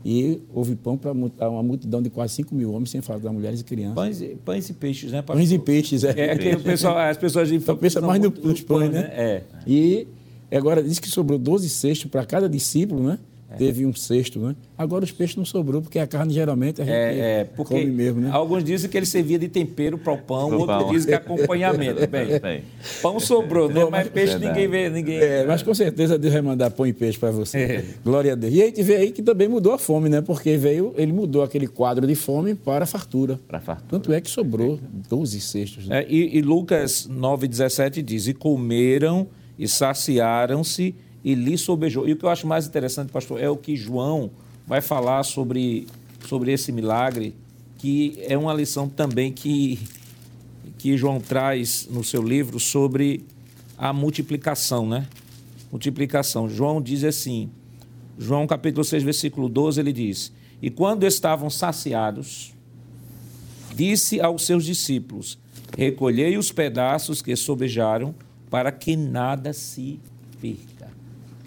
E 0.04 0.40
houve 0.54 0.76
pão 0.76 0.96
para 0.96 1.12
uma 1.12 1.62
multidão 1.62 2.00
de 2.00 2.08
quase 2.08 2.34
5 2.34 2.54
mil 2.54 2.72
homens, 2.72 2.90
sem 2.90 3.00
falar 3.00 3.18
das 3.18 3.32
mulheres 3.32 3.60
e 3.60 3.64
crianças. 3.64 3.94
Pães, 3.94 4.22
pães 4.44 4.70
e 4.70 4.72
peixes, 4.72 5.10
né? 5.10 5.22
Pastor? 5.22 5.36
Pães 5.36 5.52
e 5.52 5.58
peixes, 5.58 6.04
é. 6.04 6.10
É 6.10 6.36
que 6.36 6.56
pessoal, 6.58 6.96
as 6.98 7.16
pessoas 7.16 7.50
então 7.50 7.76
pensa 7.76 8.00
mais 8.00 8.22
no, 8.22 8.30
nos 8.30 8.60
pães, 8.60 8.90
né? 8.90 9.02
né? 9.02 9.10
É. 9.12 9.42
E 9.66 10.06
agora 10.52 10.82
diz 10.82 10.98
que 10.98 11.08
sobrou 11.08 11.38
12 11.38 11.68
cestos 11.68 12.10
para 12.10 12.24
cada 12.24 12.48
discípulo, 12.48 13.02
né? 13.02 13.18
É. 13.56 13.66
Teve 13.66 13.86
um 13.86 13.94
cesto, 13.94 14.38
né? 14.38 14.54
Agora 14.76 15.04
os 15.04 15.12
peixes 15.12 15.36
não 15.36 15.44
sobrou, 15.44 15.80
porque 15.80 15.98
a 15.98 16.06
carne 16.06 16.32
geralmente 16.32 16.82
a 16.82 16.84
gente 16.84 16.94
é, 16.94 17.40
é, 17.40 17.44
porque 17.44 17.74
come 17.74 17.86
mesmo, 17.86 18.20
né? 18.20 18.30
Alguns 18.30 18.62
dizem 18.62 18.88
que 18.90 18.96
ele 18.96 19.06
servia 19.06 19.38
de 19.38 19.48
tempero 19.48 19.96
para 19.96 20.12
o 20.12 20.18
pão, 20.18 20.56
outros 20.56 20.90
dizem 20.90 21.08
que 21.08 21.14
é 21.14 21.16
acompanhamento. 21.16 22.06
Bem, 22.06 22.38
Bem, 22.38 22.62
pão 23.02 23.18
sobrou, 23.18 23.68
né? 23.68 23.86
Mas 23.90 24.08
peixe 24.08 24.38
ninguém 24.38 24.68
vê, 24.68 24.90
ninguém. 24.90 25.18
É, 25.18 25.46
mas 25.46 25.62
com 25.62 25.74
certeza 25.74 26.18
Deus 26.18 26.32
vai 26.32 26.42
mandar 26.42 26.70
pão 26.70 26.86
e 26.86 26.92
peixe 26.92 27.18
para 27.18 27.30
você. 27.30 27.58
É. 27.58 27.84
Glória 28.04 28.32
a 28.32 28.34
Deus. 28.34 28.52
E 28.52 28.62
a 28.62 28.66
gente 28.66 28.82
vê 28.82 28.96
aí 28.96 29.10
que 29.10 29.22
também 29.22 29.48
mudou 29.48 29.72
a 29.72 29.78
fome, 29.78 30.08
né? 30.08 30.20
Porque 30.20 30.56
veio, 30.56 30.92
ele 30.96 31.12
mudou 31.12 31.42
aquele 31.42 31.66
quadro 31.66 32.06
de 32.06 32.14
fome 32.14 32.54
para 32.54 32.84
fartura. 32.84 33.40
Para 33.48 33.60
fartura. 33.60 33.88
Tanto 33.88 34.12
é 34.12 34.20
que 34.20 34.30
sobrou 34.30 34.78
12 35.08 35.40
cestos. 35.40 35.88
Né? 35.88 36.02
É, 36.02 36.06
e, 36.08 36.36
e 36.36 36.42
Lucas 36.42 37.08
9,17 37.10 38.02
diz: 38.02 38.26
E 38.26 38.34
comeram 38.34 39.26
e 39.58 39.66
saciaram-se 39.66 40.94
e 41.26 41.34
lhe 41.34 41.58
sobejou. 41.58 42.08
E 42.08 42.12
o 42.12 42.16
que 42.16 42.24
eu 42.24 42.28
acho 42.28 42.46
mais 42.46 42.68
interessante, 42.68 43.10
pastor, 43.10 43.42
é 43.42 43.50
o 43.50 43.56
que 43.56 43.74
João 43.74 44.30
vai 44.64 44.80
falar 44.80 45.24
sobre, 45.24 45.88
sobre 46.24 46.52
esse 46.52 46.70
milagre, 46.70 47.34
que 47.78 48.16
é 48.28 48.38
uma 48.38 48.54
lição 48.54 48.88
também 48.88 49.32
que, 49.32 49.76
que 50.78 50.96
João 50.96 51.20
traz 51.20 51.88
no 51.90 52.04
seu 52.04 52.22
livro 52.22 52.60
sobre 52.60 53.24
a 53.76 53.92
multiplicação, 53.92 54.88
né? 54.88 55.08
Multiplicação. 55.72 56.48
João 56.48 56.80
diz 56.80 57.02
assim, 57.02 57.50
João 58.16 58.46
capítulo 58.46 58.84
6, 58.84 59.02
versículo 59.02 59.48
12, 59.48 59.80
ele 59.80 59.92
diz: 59.92 60.32
E 60.62 60.70
quando 60.70 61.04
estavam 61.04 61.50
saciados, 61.50 62.54
disse 63.74 64.20
aos 64.20 64.46
seus 64.46 64.64
discípulos: 64.64 65.36
Recolhei 65.76 66.38
os 66.38 66.52
pedaços 66.52 67.20
que 67.20 67.34
sobejaram, 67.34 68.14
para 68.48 68.70
que 68.70 68.94
nada 68.94 69.52
se 69.52 69.98
perca 70.40 70.75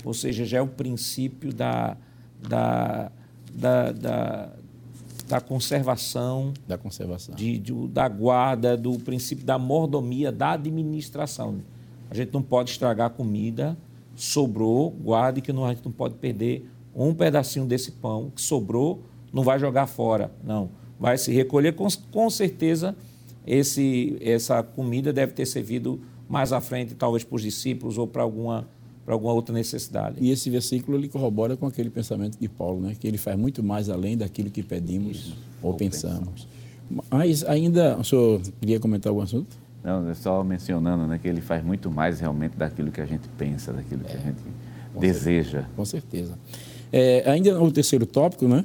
ou 0.04 0.14
seja, 0.14 0.46
já 0.46 0.60
é 0.60 0.62
o 0.62 0.68
princípio 0.68 1.54
da, 1.54 1.98
da, 2.48 3.12
da, 3.54 3.92
da, 3.92 4.50
da 5.28 5.42
conservação, 5.42 6.54
da, 6.68 6.78
conservação. 6.78 7.36
De, 7.36 7.58
de, 7.58 7.74
da 7.88 8.08
guarda, 8.08 8.76
do 8.76 8.98
princípio 9.00 9.46
da 9.46 9.58
mordomia, 9.58 10.32
da 10.32 10.52
administração. 10.52 11.62
A 12.10 12.16
gente 12.16 12.34
não 12.34 12.42
pode 12.42 12.72
estragar 12.72 13.08
a 13.08 13.10
comida, 13.10 13.78
sobrou, 14.16 14.92
guarde 14.92 15.42
que 15.42 15.54
não, 15.54 15.66
a 15.66 15.74
gente 15.74 15.86
não 15.86 15.92
pode 15.92 16.16
perder 16.16 16.70
um 16.96 17.14
pedacinho 17.14 17.66
desse 17.66 17.92
pão 17.92 18.32
que 18.36 18.42
sobrou, 18.42 19.04
não 19.32 19.44
vai 19.44 19.60
jogar 19.60 19.88
fora, 19.88 20.32
não. 20.44 20.70
Vai 21.00 21.18
se 21.18 21.32
recolher, 21.32 21.74
com, 21.76 21.88
com 22.12 22.30
certeza 22.30 22.96
esse, 23.46 24.18
essa 24.22 24.62
comida 24.62 25.14
deve 25.14 25.34
ter 25.34 25.46
servido 25.46 26.02
mais 26.28 26.52
à 26.52 26.60
frente, 26.60 26.94
talvez 26.96 27.24
para 27.24 27.36
os 27.36 27.42
discípulos 27.42 27.98
ou 27.98 28.06
para 28.06 28.22
alguma 28.22 28.68
para 29.10 29.16
alguma 29.16 29.34
outra 29.34 29.56
necessidade. 29.56 30.18
E 30.22 30.30
esse 30.30 30.52
versículo 30.52 30.96
ele 30.96 31.10
corrobora 31.10 31.58
com 31.58 31.66
aquele 31.66 31.90
pensamento 31.90 32.38
de 32.40 32.48
Paulo, 32.48 32.80
né? 32.80 32.96
que 33.00 33.08
ele 33.08 33.18
faz 33.18 33.36
muito 33.36 33.64
mais 33.64 33.90
além 33.90 34.16
daquilo 34.16 34.52
que 34.52 34.62
pedimos 34.62 35.18
Isso. 35.18 35.38
ou, 35.64 35.72
ou 35.72 35.76
pensamos. 35.76 36.20
pensamos. 36.20 36.48
Mas 37.10 37.44
ainda, 37.44 37.98
o 37.98 38.04
senhor 38.04 38.40
queria 38.60 38.80
comentar 38.80 39.10
algum 39.10 39.24
assunto? 39.24 39.58
Não, 39.84 40.08
é 40.08 40.14
só 40.14 40.44
mencionando 40.44 41.08
né, 41.08 41.18
que 41.18 41.28
ele 41.28 41.42
faz 41.42 41.66
muito 41.66 41.90
mais 41.90 42.20
realmente 42.20 42.56
daquilo 42.56 42.92
que 42.92 43.02
a 43.02 43.06
gente 43.08 43.28
pensa, 43.30 43.74
daquilo 43.74 44.04
que 44.04 44.12
é, 44.12 44.16
a 44.16 44.20
gente 44.20 44.42
deseja. 45.00 45.50
Certeza, 45.50 45.70
com 45.76 45.86
certeza. 45.86 46.40
É, 46.94 47.24
ainda 47.32 47.56
no 47.56 47.72
terceiro 47.72 48.06
tópico, 48.06 48.48
né, 48.48 48.64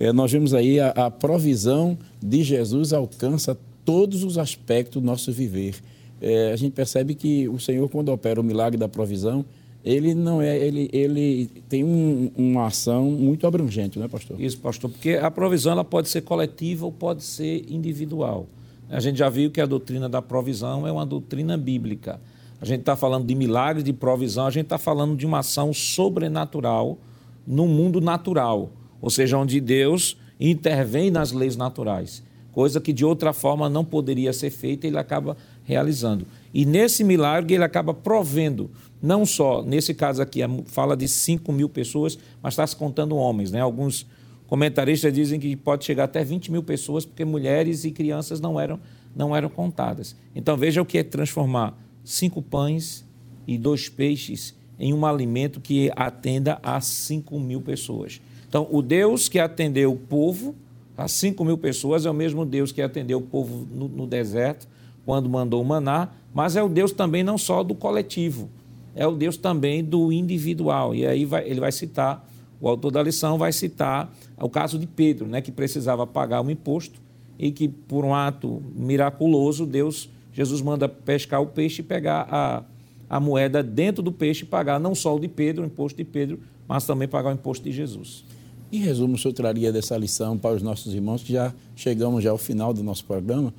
é, 0.00 0.10
nós 0.10 0.32
vemos 0.32 0.54
aí 0.54 0.80
a, 0.80 0.88
a 0.88 1.10
provisão 1.10 1.98
de 2.18 2.42
Jesus 2.42 2.94
alcança 2.94 3.58
todos 3.84 4.24
os 4.24 4.38
aspectos 4.38 5.02
do 5.02 5.06
nosso 5.06 5.30
viver. 5.30 5.74
É, 6.18 6.50
a 6.50 6.56
gente 6.56 6.72
percebe 6.72 7.14
que 7.14 7.46
o 7.46 7.58
Senhor, 7.58 7.90
quando 7.90 8.08
opera 8.08 8.40
o 8.40 8.44
milagre 8.44 8.78
da 8.78 8.88
provisão, 8.88 9.44
ele 9.84 10.14
não 10.14 10.40
é, 10.40 10.56
ele, 10.56 10.88
ele 10.92 11.46
tem 11.68 11.82
um, 11.82 12.30
uma 12.36 12.66
ação 12.66 13.10
muito 13.10 13.46
abrangente, 13.46 13.98
não 13.98 14.06
é, 14.06 14.08
pastor? 14.08 14.40
Isso, 14.40 14.58
pastor, 14.58 14.90
porque 14.90 15.14
a 15.14 15.30
provisão 15.30 15.72
ela 15.72 15.84
pode 15.84 16.08
ser 16.08 16.22
coletiva 16.22 16.84
ou 16.86 16.92
pode 16.92 17.24
ser 17.24 17.64
individual. 17.68 18.46
A 18.88 19.00
gente 19.00 19.18
já 19.18 19.28
viu 19.28 19.50
que 19.50 19.60
a 19.60 19.66
doutrina 19.66 20.08
da 20.08 20.22
provisão 20.22 20.86
é 20.86 20.92
uma 20.92 21.06
doutrina 21.06 21.56
bíblica. 21.56 22.20
A 22.60 22.64
gente 22.64 22.80
está 22.80 22.94
falando 22.94 23.26
de 23.26 23.34
milagres 23.34 23.82
de 23.82 23.92
provisão, 23.92 24.46
a 24.46 24.50
gente 24.50 24.66
está 24.66 24.78
falando 24.78 25.16
de 25.16 25.26
uma 25.26 25.40
ação 25.40 25.72
sobrenatural 25.72 26.96
no 27.44 27.66
mundo 27.66 28.00
natural, 28.00 28.70
ou 29.00 29.10
seja, 29.10 29.36
onde 29.36 29.60
Deus 29.60 30.16
intervém 30.38 31.10
nas 31.10 31.32
leis 31.32 31.56
naturais, 31.56 32.22
coisa 32.52 32.80
que 32.80 32.92
de 32.92 33.04
outra 33.04 33.32
forma 33.32 33.68
não 33.68 33.84
poderia 33.84 34.32
ser 34.32 34.50
feita, 34.50 34.86
ele 34.86 34.98
acaba 34.98 35.36
realizando. 35.64 36.24
E 36.52 36.64
nesse 36.64 37.02
milagre 37.02 37.54
ele 37.54 37.64
acaba 37.64 37.94
provendo 37.94 38.70
não 39.00 39.26
só, 39.26 39.62
nesse 39.62 39.94
caso 39.94 40.22
aqui, 40.22 40.40
fala 40.66 40.96
de 40.96 41.08
5 41.08 41.52
mil 41.52 41.68
pessoas, 41.68 42.18
mas 42.40 42.54
está 42.54 42.66
se 42.66 42.76
contando 42.76 43.16
homens. 43.16 43.50
Né? 43.50 43.60
Alguns 43.60 44.06
comentaristas 44.46 45.12
dizem 45.12 45.40
que 45.40 45.56
pode 45.56 45.84
chegar 45.84 46.04
até 46.04 46.22
20 46.22 46.52
mil 46.52 46.62
pessoas, 46.62 47.04
porque 47.04 47.24
mulheres 47.24 47.84
e 47.84 47.90
crianças 47.90 48.40
não 48.40 48.60
eram, 48.60 48.78
não 49.14 49.34
eram 49.34 49.48
contadas. 49.48 50.14
Então 50.34 50.56
veja 50.56 50.80
o 50.80 50.86
que 50.86 50.98
é 50.98 51.02
transformar 51.02 51.76
cinco 52.04 52.40
pães 52.40 53.04
e 53.46 53.58
dois 53.58 53.88
peixes 53.88 54.54
em 54.78 54.92
um 54.92 55.06
alimento 55.06 55.60
que 55.60 55.90
atenda 55.94 56.58
a 56.62 56.80
5 56.80 57.38
mil 57.38 57.60
pessoas. 57.60 58.20
Então, 58.48 58.66
o 58.70 58.82
Deus 58.82 59.28
que 59.28 59.38
atendeu 59.38 59.92
o 59.92 59.96
povo, 59.96 60.54
a 60.96 61.08
5 61.08 61.44
mil 61.44 61.56
pessoas, 61.56 62.04
é 62.04 62.10
o 62.10 62.14
mesmo 62.14 62.44
Deus 62.44 62.72
que 62.72 62.82
atendeu 62.82 63.18
o 63.18 63.22
povo 63.22 63.66
no, 63.70 63.88
no 63.88 64.06
deserto, 64.06 64.68
quando 65.04 65.28
mandou 65.28 65.60
o 65.62 65.64
maná, 65.64 66.08
mas 66.34 66.56
é 66.56 66.62
o 66.62 66.68
Deus 66.68 66.92
também 66.92 67.22
não 67.22 67.36
só 67.36 67.62
do 67.62 67.74
coletivo, 67.74 68.48
é 68.94 69.06
o 69.06 69.12
Deus 69.12 69.36
também 69.36 69.84
do 69.84 70.12
individual. 70.12 70.94
E 70.94 71.06
aí 71.06 71.24
vai, 71.24 71.48
ele 71.48 71.60
vai 71.60 71.72
citar, 71.72 72.28
o 72.60 72.68
autor 72.68 72.90
da 72.90 73.02
lição 73.02 73.38
vai 73.38 73.52
citar 73.52 74.12
o 74.40 74.48
caso 74.48 74.78
de 74.78 74.86
Pedro, 74.86 75.26
né, 75.26 75.40
que 75.40 75.52
precisava 75.52 76.06
pagar 76.06 76.40
um 76.40 76.50
imposto 76.50 77.00
e 77.38 77.50
que, 77.50 77.68
por 77.68 78.04
um 78.04 78.14
ato 78.14 78.62
miraculoso, 78.74 79.66
Deus, 79.66 80.08
Jesus 80.32 80.60
manda 80.60 80.88
pescar 80.88 81.42
o 81.42 81.46
peixe 81.46 81.80
e 81.80 81.84
pegar 81.84 82.26
a, 82.30 82.62
a 83.08 83.20
moeda 83.20 83.62
dentro 83.62 84.02
do 84.02 84.12
peixe 84.12 84.44
e 84.44 84.46
pagar 84.46 84.78
não 84.78 84.94
só 84.94 85.14
o 85.16 85.20
de 85.20 85.28
Pedro, 85.28 85.64
o 85.64 85.66
imposto 85.66 85.96
de 85.96 86.04
Pedro, 86.04 86.40
mas 86.68 86.86
também 86.86 87.08
pagar 87.08 87.30
o 87.30 87.32
imposto 87.34 87.64
de 87.64 87.72
Jesus. 87.72 88.24
Em 88.72 88.78
resumo, 88.78 89.16
o 89.16 89.18
senhor 89.18 89.34
traria 89.34 89.70
dessa 89.70 89.96
lição 89.98 90.38
para 90.38 90.54
os 90.54 90.62
nossos 90.62 90.94
irmãos, 90.94 91.22
que 91.22 91.32
já 91.32 91.52
chegamos 91.76 92.24
já 92.24 92.30
ao 92.30 92.38
final 92.38 92.72
do 92.72 92.82
nosso 92.82 93.04
programa, 93.04 93.52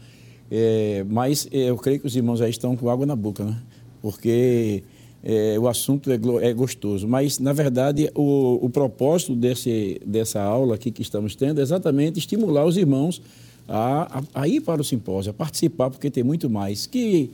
é, 0.52 1.06
mas 1.10 1.48
é, 1.52 1.70
eu 1.70 1.78
creio 1.78 2.00
que 2.00 2.08
os 2.08 2.16
irmãos 2.16 2.40
já 2.40 2.48
estão 2.48 2.76
com 2.76 2.90
água 2.90 3.06
na 3.06 3.16
boca, 3.16 3.44
né? 3.44 3.58
Porque 4.02 4.84
é, 5.24 5.58
o 5.58 5.68
assunto 5.68 6.12
é, 6.12 6.20
é, 6.42 6.54
gostoso. 6.54 7.08
Mas, 7.08 7.40
na 7.40 7.54
verdade, 7.54 8.12
o, 8.14 8.60
o 8.66 8.70
propósito 8.70 9.36
desse, 9.36 10.02
dessa 10.06 10.42
aula 10.42 10.76
aqui 10.76 10.92
que 10.92 11.02
estamos 11.02 11.36
tendo 11.36 11.60
é 11.60 11.62
exatamente 11.64 12.20
estimular 12.20 12.66
os 12.66 12.76
irmãos 12.76 13.22
a, 13.68 14.20
a, 14.20 14.42
a 14.42 14.48
ir 14.48 14.62
para 14.62 14.82
o 14.82 14.84
simpósio, 14.84 15.32
a 15.32 15.34
participar, 15.34 15.90
porque 15.90 16.12
tem 16.12 16.24
muito 16.24 16.50
mais. 16.50 16.86
Que, 16.86 17.32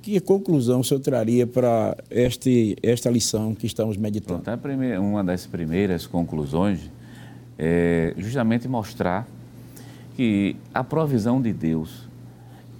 que 0.00 0.20
conclusão 0.20 0.80
o 0.80 0.84
senhor 0.84 1.00
traria 1.00 1.46
para 1.46 1.96
este, 2.10 2.76
esta 2.82 3.10
lição 3.10 3.54
que 3.54 3.66
estamos 3.66 3.96
meditando? 3.96 4.40
Pronto, 4.40 4.68
uma 5.00 5.24
das 5.24 5.46
primeiras 5.46 6.06
conclusões 6.06 6.80
é 7.58 8.14
justamente 8.16 8.68
mostrar 8.68 9.28
que 10.16 10.56
a 10.72 10.82
provisão 10.84 11.42
de 11.42 11.52
Deus, 11.52 12.08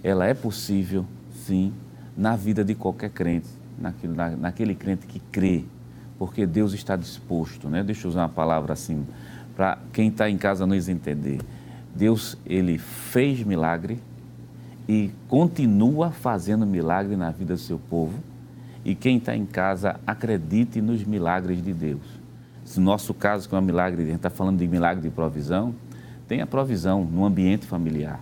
ela 0.03 0.25
é 0.25 0.33
possível, 0.33 1.05
sim, 1.45 1.73
na 2.17 2.35
vida 2.35 2.63
de 2.63 2.75
qualquer 2.75 3.09
crente 3.09 3.47
naquilo, 3.77 4.15
na, 4.15 4.29
naquele 4.31 4.75
crente 4.75 5.07
que 5.07 5.19
crê, 5.19 5.63
porque 6.17 6.45
Deus 6.45 6.73
está 6.73 6.95
disposto, 6.95 7.67
né? 7.67 7.83
Deixa 7.83 8.05
eu 8.05 8.09
usar 8.09 8.21
uma 8.21 8.29
palavra 8.29 8.73
assim, 8.73 9.05
para 9.55 9.77
quem 9.91 10.09
está 10.09 10.29
em 10.29 10.37
casa 10.37 10.65
nos 10.65 10.87
entender. 10.87 11.39
Deus, 11.95 12.37
ele 12.45 12.77
fez 12.77 13.43
milagre 13.43 13.99
e 14.87 15.11
continua 15.27 16.11
fazendo 16.11 16.65
milagre 16.65 17.15
na 17.15 17.31
vida 17.31 17.53
do 17.53 17.59
seu 17.59 17.79
povo. 17.79 18.17
E 18.83 18.95
quem 18.95 19.17
está 19.17 19.35
em 19.35 19.45
casa, 19.45 19.99
acredite 20.07 20.81
nos 20.81 21.03
milagres 21.03 21.63
de 21.63 21.73
Deus. 21.73 22.01
Se 22.65 22.79
no 22.79 22.85
nosso 22.85 23.13
caso, 23.13 23.47
que 23.47 23.53
é 23.53 23.57
um 23.57 23.61
milagre, 23.61 24.01
a 24.01 24.05
gente 24.05 24.15
está 24.15 24.29
falando 24.29 24.59
de 24.59 24.67
milagre 24.67 25.01
de 25.01 25.09
provisão, 25.09 25.75
tem 26.27 26.41
a 26.41 26.47
provisão 26.47 27.03
no 27.03 27.25
ambiente 27.25 27.65
familiar, 27.65 28.21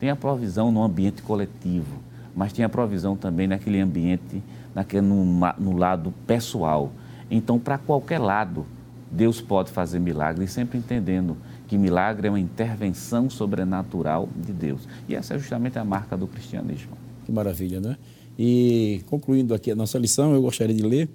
tem 0.00 0.10
a 0.10 0.16
provisão 0.16 0.72
no 0.72 0.82
ambiente 0.82 1.22
coletivo, 1.22 2.00
mas 2.34 2.52
tem 2.52 2.64
a 2.64 2.68
provisão 2.68 3.14
também 3.14 3.46
naquele 3.46 3.78
ambiente 3.78 4.42
naquele, 4.74 5.02
no, 5.02 5.24
no 5.58 5.76
lado 5.76 6.12
pessoal. 6.26 6.92
Então, 7.30 7.58
para 7.58 7.78
qualquer 7.78 8.18
lado, 8.18 8.66
Deus 9.10 9.40
pode 9.40 9.70
fazer 9.70 9.98
milagres, 9.98 10.52
sempre 10.52 10.78
entendendo 10.78 11.36
que 11.66 11.76
milagre 11.76 12.28
é 12.28 12.30
uma 12.30 12.40
intervenção 12.40 13.28
sobrenatural 13.28 14.28
de 14.36 14.52
Deus. 14.52 14.88
E 15.08 15.14
essa 15.14 15.34
é 15.34 15.38
justamente 15.38 15.78
a 15.78 15.84
marca 15.84 16.16
do 16.16 16.26
cristianismo. 16.26 16.92
Que 17.24 17.32
maravilha, 17.32 17.80
né? 17.80 17.96
E 18.38 19.02
concluindo 19.06 19.54
aqui 19.54 19.70
a 19.70 19.76
nossa 19.76 19.98
lição, 19.98 20.32
eu 20.32 20.42
gostaria 20.42 20.74
de 20.74 20.82
ler 20.82 21.08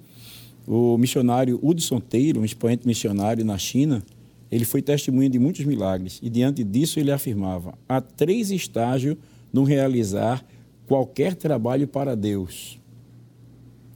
o 0.66 0.96
missionário 0.98 1.58
Hudson 1.62 2.00
Taylor, 2.00 2.42
um 2.42 2.44
expoente 2.44 2.86
missionário 2.86 3.44
na 3.44 3.56
China, 3.58 4.02
ele 4.50 4.64
foi 4.64 4.80
testemunha 4.80 5.28
de 5.28 5.38
muitos 5.38 5.64
milagres 5.64 6.20
e 6.22 6.30
diante 6.30 6.62
disso 6.62 7.00
ele 7.00 7.10
afirmava: 7.10 7.74
há 7.88 8.00
três 8.00 8.50
estágios 8.50 9.16
no 9.52 9.64
realizar 9.64 10.44
qualquer 10.86 11.34
trabalho 11.34 11.88
para 11.88 12.14
Deus. 12.14 12.78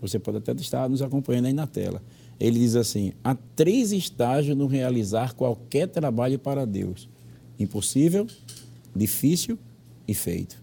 Você 0.00 0.18
pode 0.18 0.38
até 0.38 0.52
estar 0.52 0.88
nos 0.88 1.02
acompanhando 1.02 1.46
aí 1.46 1.52
na 1.52 1.66
tela. 1.66 2.02
Ele 2.38 2.58
diz 2.58 2.74
assim: 2.74 3.12
há 3.22 3.34
três 3.34 3.92
estágios 3.92 4.56
no 4.56 4.66
realizar 4.66 5.34
qualquer 5.34 5.88
trabalho 5.88 6.38
para 6.38 6.66
Deus: 6.66 7.08
impossível, 7.58 8.26
difícil 8.94 9.58
e 10.08 10.14
feito. 10.14 10.60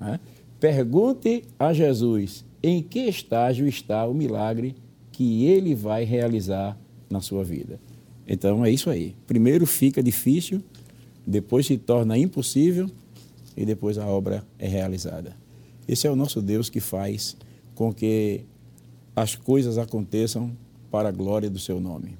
É? 0.00 0.18
Pergunte 0.58 1.44
a 1.58 1.72
Jesus 1.72 2.44
em 2.62 2.82
que 2.82 3.00
estágio 3.00 3.66
está 3.66 4.06
o 4.06 4.14
milagre 4.14 4.74
que 5.12 5.44
ele 5.44 5.74
vai 5.74 6.04
realizar 6.04 6.78
na 7.08 7.20
sua 7.20 7.44
vida. 7.44 7.78
Então 8.32 8.64
é 8.64 8.70
isso 8.70 8.88
aí. 8.88 9.16
Primeiro 9.26 9.66
fica 9.66 10.00
difícil, 10.00 10.62
depois 11.26 11.66
se 11.66 11.76
torna 11.76 12.16
impossível 12.16 12.88
e 13.56 13.66
depois 13.66 13.98
a 13.98 14.06
obra 14.06 14.46
é 14.56 14.68
realizada. 14.68 15.34
Esse 15.88 16.06
é 16.06 16.10
o 16.10 16.14
nosso 16.14 16.40
Deus 16.40 16.70
que 16.70 16.78
faz 16.78 17.36
com 17.74 17.92
que 17.92 18.42
as 19.16 19.34
coisas 19.34 19.78
aconteçam 19.78 20.52
para 20.92 21.08
a 21.08 21.12
glória 21.12 21.50
do 21.50 21.58
seu 21.58 21.80
nome. 21.80 22.16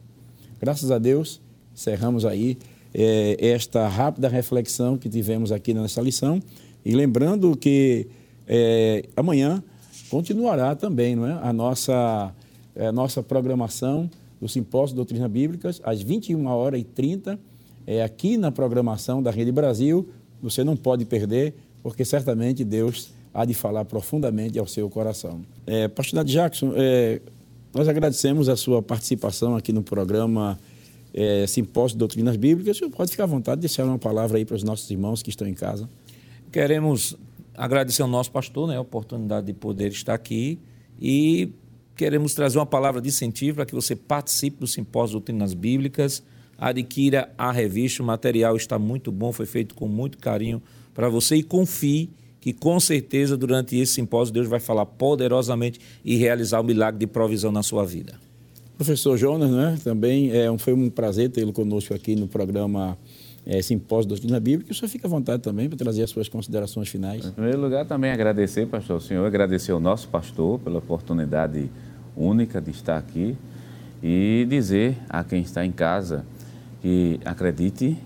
Graças 0.60 0.90
a 0.90 0.98
Deus, 0.98 1.40
cerramos 1.72 2.24
aí 2.24 2.58
é, 2.92 3.36
esta 3.38 3.86
rápida 3.86 4.28
reflexão 4.28 4.98
que 4.98 5.08
tivemos 5.08 5.52
aqui 5.52 5.72
nessa 5.72 6.00
lição 6.00 6.42
e 6.84 6.92
lembrando 6.92 7.56
que 7.56 8.08
é, 8.48 9.04
amanhã 9.16 9.62
continuará 10.10 10.74
também 10.74 11.14
não 11.14 11.24
é, 11.24 11.38
a 11.40 11.52
nossa, 11.52 11.94
a 11.94 12.34
é, 12.74 12.90
nossa 12.90 13.22
programação 13.22 14.10
do 14.40 14.48
Simpósio 14.48 14.94
de 14.94 14.96
Doutrinas 14.96 15.31
Bíblicas, 15.31 15.81
às 15.85 16.00
21 16.00 16.46
horas 16.46 16.81
e 16.81 16.85
30, 16.85 17.38
é, 17.87 18.03
aqui 18.03 18.37
na 18.37 18.50
programação 18.50 19.22
da 19.22 19.31
Rede 19.31 19.53
Brasil. 19.53 20.09
Você 20.42 20.64
não 20.64 20.76
pode 20.76 21.05
perder, 21.05 21.55
porque 21.83 22.05
certamente 22.05 22.64
Deus 22.64 23.12
há 23.35 23.44
de 23.44 23.55
falar 23.55 23.85
profundamente 23.85 24.59
ao 24.59 24.66
seu 24.66 24.88
coração. 24.88 25.42
É, 25.66 25.88
Pastor 25.88 26.24
Jackson, 26.24 26.72
é, 26.74 27.20
nós 27.74 27.87
agradecemos 27.88 28.48
a 28.48 28.57
sua 28.57 28.83
participação 28.83 29.55
aqui 29.55 29.72
no 29.72 29.83
programa 29.83 30.59
é, 31.14 31.46
Simpósio 31.46 31.96
de 31.96 31.98
Doutrinas 31.98 32.37
Bíblicas. 32.37 32.76
O 32.76 32.79
senhor 32.79 32.90
pode 32.90 33.11
ficar 33.11 33.24
à 33.24 33.26
vontade 33.26 33.61
de 33.61 33.68
deixar 33.68 33.85
uma 33.85 33.98
palavra 33.98 34.38
aí 34.38 34.44
para 34.44 34.57
os 34.57 34.62
nossos 34.62 34.90
irmãos 34.90 35.22
que 35.22 35.31
estão 35.31 35.46
em 35.46 35.55
casa. 35.55 35.88
Queremos 36.50 37.16
agradecer 37.57 38.03
ao 38.03 38.09
nosso 38.09 38.31
pastor 38.33 38.68
né, 38.68 38.76
a 38.76 38.81
oportunidade 38.81 39.46
de 39.46 39.53
poder 39.53 39.92
estar 39.92 40.14
aqui 40.14 40.59
e 41.00 41.53
queremos 42.00 42.32
trazer 42.32 42.58
uma 42.58 42.64
palavra 42.64 42.98
de 42.98 43.08
incentivo 43.08 43.56
para 43.56 43.66
que 43.66 43.74
você 43.74 43.94
participe 43.94 44.58
do 44.58 44.66
Simpósio 44.66 45.08
de 45.08 45.12
Doutrinas 45.16 45.52
Bíblicas, 45.52 46.22
adquira 46.56 47.30
a 47.36 47.52
revista, 47.52 48.02
o 48.02 48.06
material 48.06 48.56
está 48.56 48.78
muito 48.78 49.12
bom, 49.12 49.30
foi 49.32 49.44
feito 49.44 49.74
com 49.74 49.86
muito 49.86 50.16
carinho 50.16 50.62
para 50.94 51.10
você 51.10 51.36
e 51.36 51.42
confie 51.42 52.08
que 52.40 52.54
com 52.54 52.80
certeza 52.80 53.36
durante 53.36 53.76
esse 53.76 53.92
simpósio 53.92 54.32
Deus 54.32 54.48
vai 54.48 54.58
falar 54.58 54.86
poderosamente 54.86 55.78
e 56.02 56.16
realizar 56.16 56.60
o 56.60 56.64
milagre 56.64 56.98
de 57.00 57.06
provisão 57.06 57.52
na 57.52 57.62
sua 57.62 57.84
vida. 57.84 58.14
Professor 58.78 59.18
Jonas, 59.18 59.50
né? 59.50 59.78
também 59.84 60.30
é, 60.30 60.46
foi 60.56 60.72
um 60.72 60.88
prazer 60.88 61.28
tê-lo 61.28 61.52
conosco 61.52 61.92
aqui 61.92 62.16
no 62.16 62.26
programa 62.26 62.96
é, 63.44 63.60
Simpósio 63.60 64.08
da 64.08 64.14
Doutrina 64.14 64.40
Bíblica. 64.40 64.72
O 64.72 64.74
senhor 64.74 64.88
fica 64.88 65.06
à 65.06 65.10
vontade 65.10 65.42
também 65.42 65.68
para 65.68 65.76
trazer 65.76 66.02
as 66.02 66.08
suas 66.08 66.30
considerações 66.30 66.88
finais. 66.88 67.26
Em 67.26 67.32
primeiro 67.32 67.60
lugar, 67.60 67.84
também 67.84 68.10
agradecer, 68.10 68.66
pastor, 68.68 68.96
o 68.96 69.00
senhor, 69.02 69.26
agradecer 69.26 69.72
ao 69.72 69.80
nosso 69.80 70.08
pastor 70.08 70.58
pela 70.60 70.78
oportunidade 70.78 71.70
única 72.16 72.60
de 72.60 72.70
estar 72.70 72.96
aqui 72.96 73.36
e 74.02 74.46
dizer 74.48 74.96
a 75.08 75.22
quem 75.22 75.42
está 75.42 75.64
em 75.64 75.72
casa 75.72 76.24
que 76.80 77.20
acredite, 77.24 77.96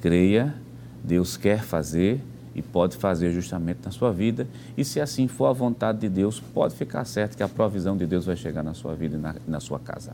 creia, 0.00 0.54
Deus 1.02 1.36
quer 1.36 1.62
fazer 1.62 2.20
e 2.54 2.62
pode 2.62 2.96
fazer 2.96 3.32
justamente 3.32 3.80
na 3.84 3.90
sua 3.90 4.12
vida. 4.12 4.46
E 4.76 4.84
se 4.84 5.00
assim 5.00 5.26
for 5.26 5.46
a 5.46 5.52
vontade 5.52 6.00
de 6.00 6.08
Deus, 6.08 6.40
pode 6.40 6.74
ficar 6.74 7.04
certo 7.04 7.36
que 7.36 7.42
a 7.42 7.48
provisão 7.48 7.96
de 7.96 8.06
Deus 8.06 8.26
vai 8.26 8.36
chegar 8.36 8.62
na 8.62 8.74
sua 8.74 8.94
vida 8.94 9.16
e 9.16 9.20
na, 9.20 9.34
na 9.46 9.60
sua 9.60 9.78
casa. 9.78 10.12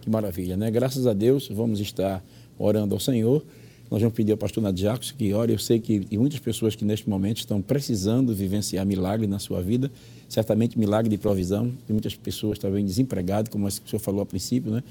Que 0.00 0.08
maravilha, 0.08 0.56
né? 0.56 0.70
Graças 0.70 1.06
a 1.06 1.12
Deus, 1.12 1.48
vamos 1.48 1.80
estar 1.80 2.22
orando 2.58 2.94
ao 2.94 3.00
Senhor. 3.00 3.44
Nós 3.90 4.00
vamos 4.00 4.14
pedir 4.14 4.30
ao 4.32 4.38
pastor 4.38 4.62
Nadiacos 4.62 5.10
que 5.10 5.34
ore. 5.34 5.52
Eu 5.52 5.58
sei 5.58 5.80
que 5.80 6.06
muitas 6.16 6.38
pessoas 6.38 6.76
que 6.76 6.84
neste 6.84 7.10
momento 7.10 7.38
estão 7.38 7.60
precisando 7.60 8.32
vivenciar 8.34 8.86
milagre 8.86 9.26
na 9.26 9.38
sua 9.38 9.60
vida, 9.60 9.90
certamente 10.30 10.78
milagre 10.78 11.10
de 11.10 11.18
provisão. 11.18 11.64
Tem 11.86 11.92
muitas 11.92 12.14
pessoas 12.14 12.58
também 12.58 12.84
desempregadas, 12.84 13.52
como 13.52 13.66
o 13.66 13.70
senhor 13.70 13.98
falou 13.98 14.22
a 14.22 14.26
princípio, 14.26 14.70
né? 14.70 14.82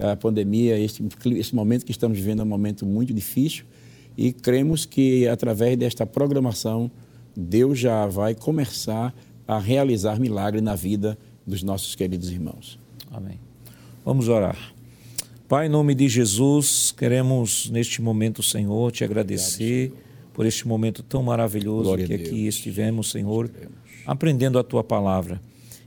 Uhum. 0.00 0.10
A 0.10 0.16
pandemia, 0.16 0.78
este, 0.78 1.02
esse 1.36 1.54
momento 1.54 1.86
que 1.86 1.92
estamos 1.92 2.18
vivendo 2.18 2.40
é 2.40 2.42
um 2.42 2.48
momento 2.48 2.84
muito 2.84 3.14
difícil 3.14 3.64
e 4.16 4.32
cremos 4.32 4.84
que 4.84 5.28
através 5.28 5.78
desta 5.78 6.04
programação 6.04 6.90
Deus 7.36 7.78
já 7.78 8.04
vai 8.06 8.34
começar 8.34 9.14
a 9.46 9.58
realizar 9.60 10.18
milagre 10.18 10.60
na 10.60 10.74
vida 10.74 11.16
dos 11.46 11.62
nossos 11.62 11.94
queridos 11.94 12.30
irmãos. 12.30 12.78
Amém. 13.12 13.38
Vamos 14.04 14.28
orar. 14.28 14.58
Pai, 15.46 15.66
em 15.66 15.68
nome 15.70 15.94
de 15.94 16.08
Jesus, 16.08 16.92
queremos 16.96 17.70
neste 17.70 18.02
momento, 18.02 18.42
Senhor, 18.42 18.90
te 18.90 19.04
agradecer 19.04 19.86
Obrigado, 19.86 20.32
por 20.34 20.44
este 20.44 20.68
momento 20.68 21.02
tão 21.02 21.22
maravilhoso 21.22 21.84
Glória 21.84 22.06
que 22.06 22.14
aqui 22.14 22.46
estivemos, 22.46 23.10
Senhor, 23.10 23.48
aprendendo 24.08 24.58
a 24.58 24.64
tua 24.64 24.82
palavra. 24.82 25.38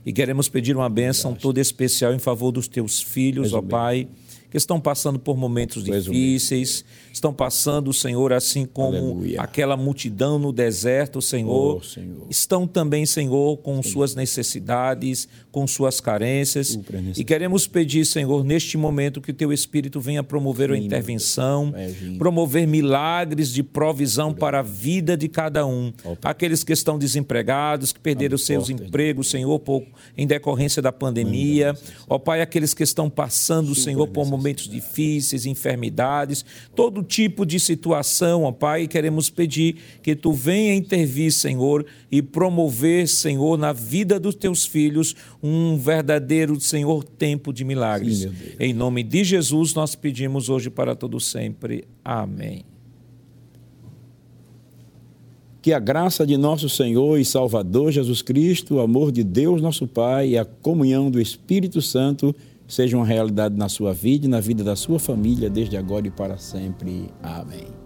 E 0.06 0.12
queremos 0.12 0.48
pedir 0.48 0.76
uma 0.76 0.88
bênção 0.88 1.34
toda 1.34 1.60
especial 1.60 2.14
em 2.14 2.18
favor 2.18 2.52
dos 2.52 2.68
teus 2.68 3.02
filhos, 3.02 3.52
ó 3.52 3.60
Pai 3.60 4.08
que 4.52 4.58
estão 4.58 4.78
passando 4.78 5.18
por 5.18 5.34
momentos 5.34 5.82
difíceis, 5.82 6.84
estão 7.10 7.32
passando, 7.32 7.90
Senhor, 7.90 8.34
assim 8.34 8.66
como 8.66 8.98
Aleluia. 8.98 9.40
aquela 9.40 9.78
multidão 9.78 10.38
no 10.38 10.52
deserto, 10.52 11.22
Senhor. 11.22 11.78
Oh, 11.78 11.82
Senhor. 11.82 12.26
Estão 12.28 12.66
também, 12.66 13.06
Senhor, 13.06 13.56
com 13.56 13.82
Senhor. 13.82 13.92
suas 13.94 14.14
necessidades, 14.14 15.26
com 15.50 15.66
suas 15.66 16.02
carências. 16.02 16.78
E 17.16 17.24
queremos 17.24 17.66
pedir, 17.66 18.04
Senhor, 18.04 18.44
neste 18.44 18.76
momento 18.76 19.22
que 19.22 19.30
o 19.30 19.34
teu 19.34 19.54
Espírito 19.54 19.98
venha 19.98 20.22
promover 20.22 20.68
Sim, 20.68 20.74
a 20.74 20.78
intervenção, 20.78 21.72
é, 21.74 21.90
promover 22.18 22.66
milagres 22.66 23.50
de 23.54 23.62
provisão 23.62 24.34
para 24.34 24.58
a 24.58 24.62
vida 24.62 25.16
de 25.16 25.28
cada 25.28 25.64
um. 25.64 25.94
Opa. 26.04 26.28
Aqueles 26.28 26.62
que 26.62 26.74
estão 26.74 26.98
desempregados, 26.98 27.90
que 27.90 28.00
perderam 28.00 28.36
seus 28.36 28.68
empregos, 28.68 29.30
Senhor, 29.30 29.58
por, 29.60 29.82
em 30.14 30.26
decorrência 30.26 30.82
da 30.82 30.92
pandemia. 30.92 31.74
Ó 32.06 32.18
Pai, 32.18 32.42
aqueles 32.42 32.74
que 32.74 32.82
estão 32.82 33.08
passando, 33.08 33.74
Senhor, 33.74 34.06
por 34.08 34.26
momentos 34.26 34.41
momentos 34.42 34.68
difíceis, 34.68 35.46
enfermidades, 35.46 36.44
todo 36.74 37.02
tipo 37.02 37.46
de 37.46 37.60
situação, 37.60 38.42
ó 38.42 38.50
Pai, 38.50 38.88
queremos 38.88 39.30
pedir 39.30 39.76
que 40.02 40.16
tu 40.16 40.32
venha 40.32 40.74
intervir, 40.74 41.32
Senhor, 41.32 41.86
e 42.10 42.20
promover, 42.20 43.06
Senhor, 43.06 43.56
na 43.56 43.72
vida 43.72 44.18
dos 44.18 44.34
teus 44.34 44.66
filhos 44.66 45.14
um 45.40 45.78
verdadeiro, 45.78 46.60
Senhor, 46.60 47.04
tempo 47.04 47.52
de 47.52 47.64
milagres. 47.64 48.18
Sim, 48.18 48.32
em 48.58 48.74
nome 48.74 49.04
de 49.04 49.22
Jesus 49.22 49.74
nós 49.74 49.94
pedimos 49.94 50.48
hoje 50.48 50.68
para 50.68 50.96
todo 50.96 51.20
sempre. 51.20 51.84
Amém. 52.04 52.64
Que 55.60 55.72
a 55.72 55.78
graça 55.78 56.26
de 56.26 56.36
nosso 56.36 56.68
Senhor 56.68 57.20
e 57.20 57.24
Salvador 57.24 57.92
Jesus 57.92 58.20
Cristo, 58.20 58.74
o 58.74 58.80
amor 58.80 59.12
de 59.12 59.22
Deus 59.22 59.62
nosso 59.62 59.86
Pai 59.86 60.30
e 60.30 60.38
a 60.38 60.44
comunhão 60.44 61.08
do 61.08 61.20
Espírito 61.20 61.80
Santo 61.80 62.34
seja 62.72 62.96
uma 62.96 63.04
realidade 63.04 63.54
na 63.54 63.68
sua 63.68 63.92
vida 63.92 64.24
e 64.24 64.28
na 64.28 64.40
vida 64.40 64.64
da 64.64 64.74
sua 64.74 64.98
família, 64.98 65.50
desde 65.50 65.76
agora 65.76 66.06
e 66.06 66.10
para 66.10 66.38
sempre. 66.38 67.10
Amém. 67.22 67.81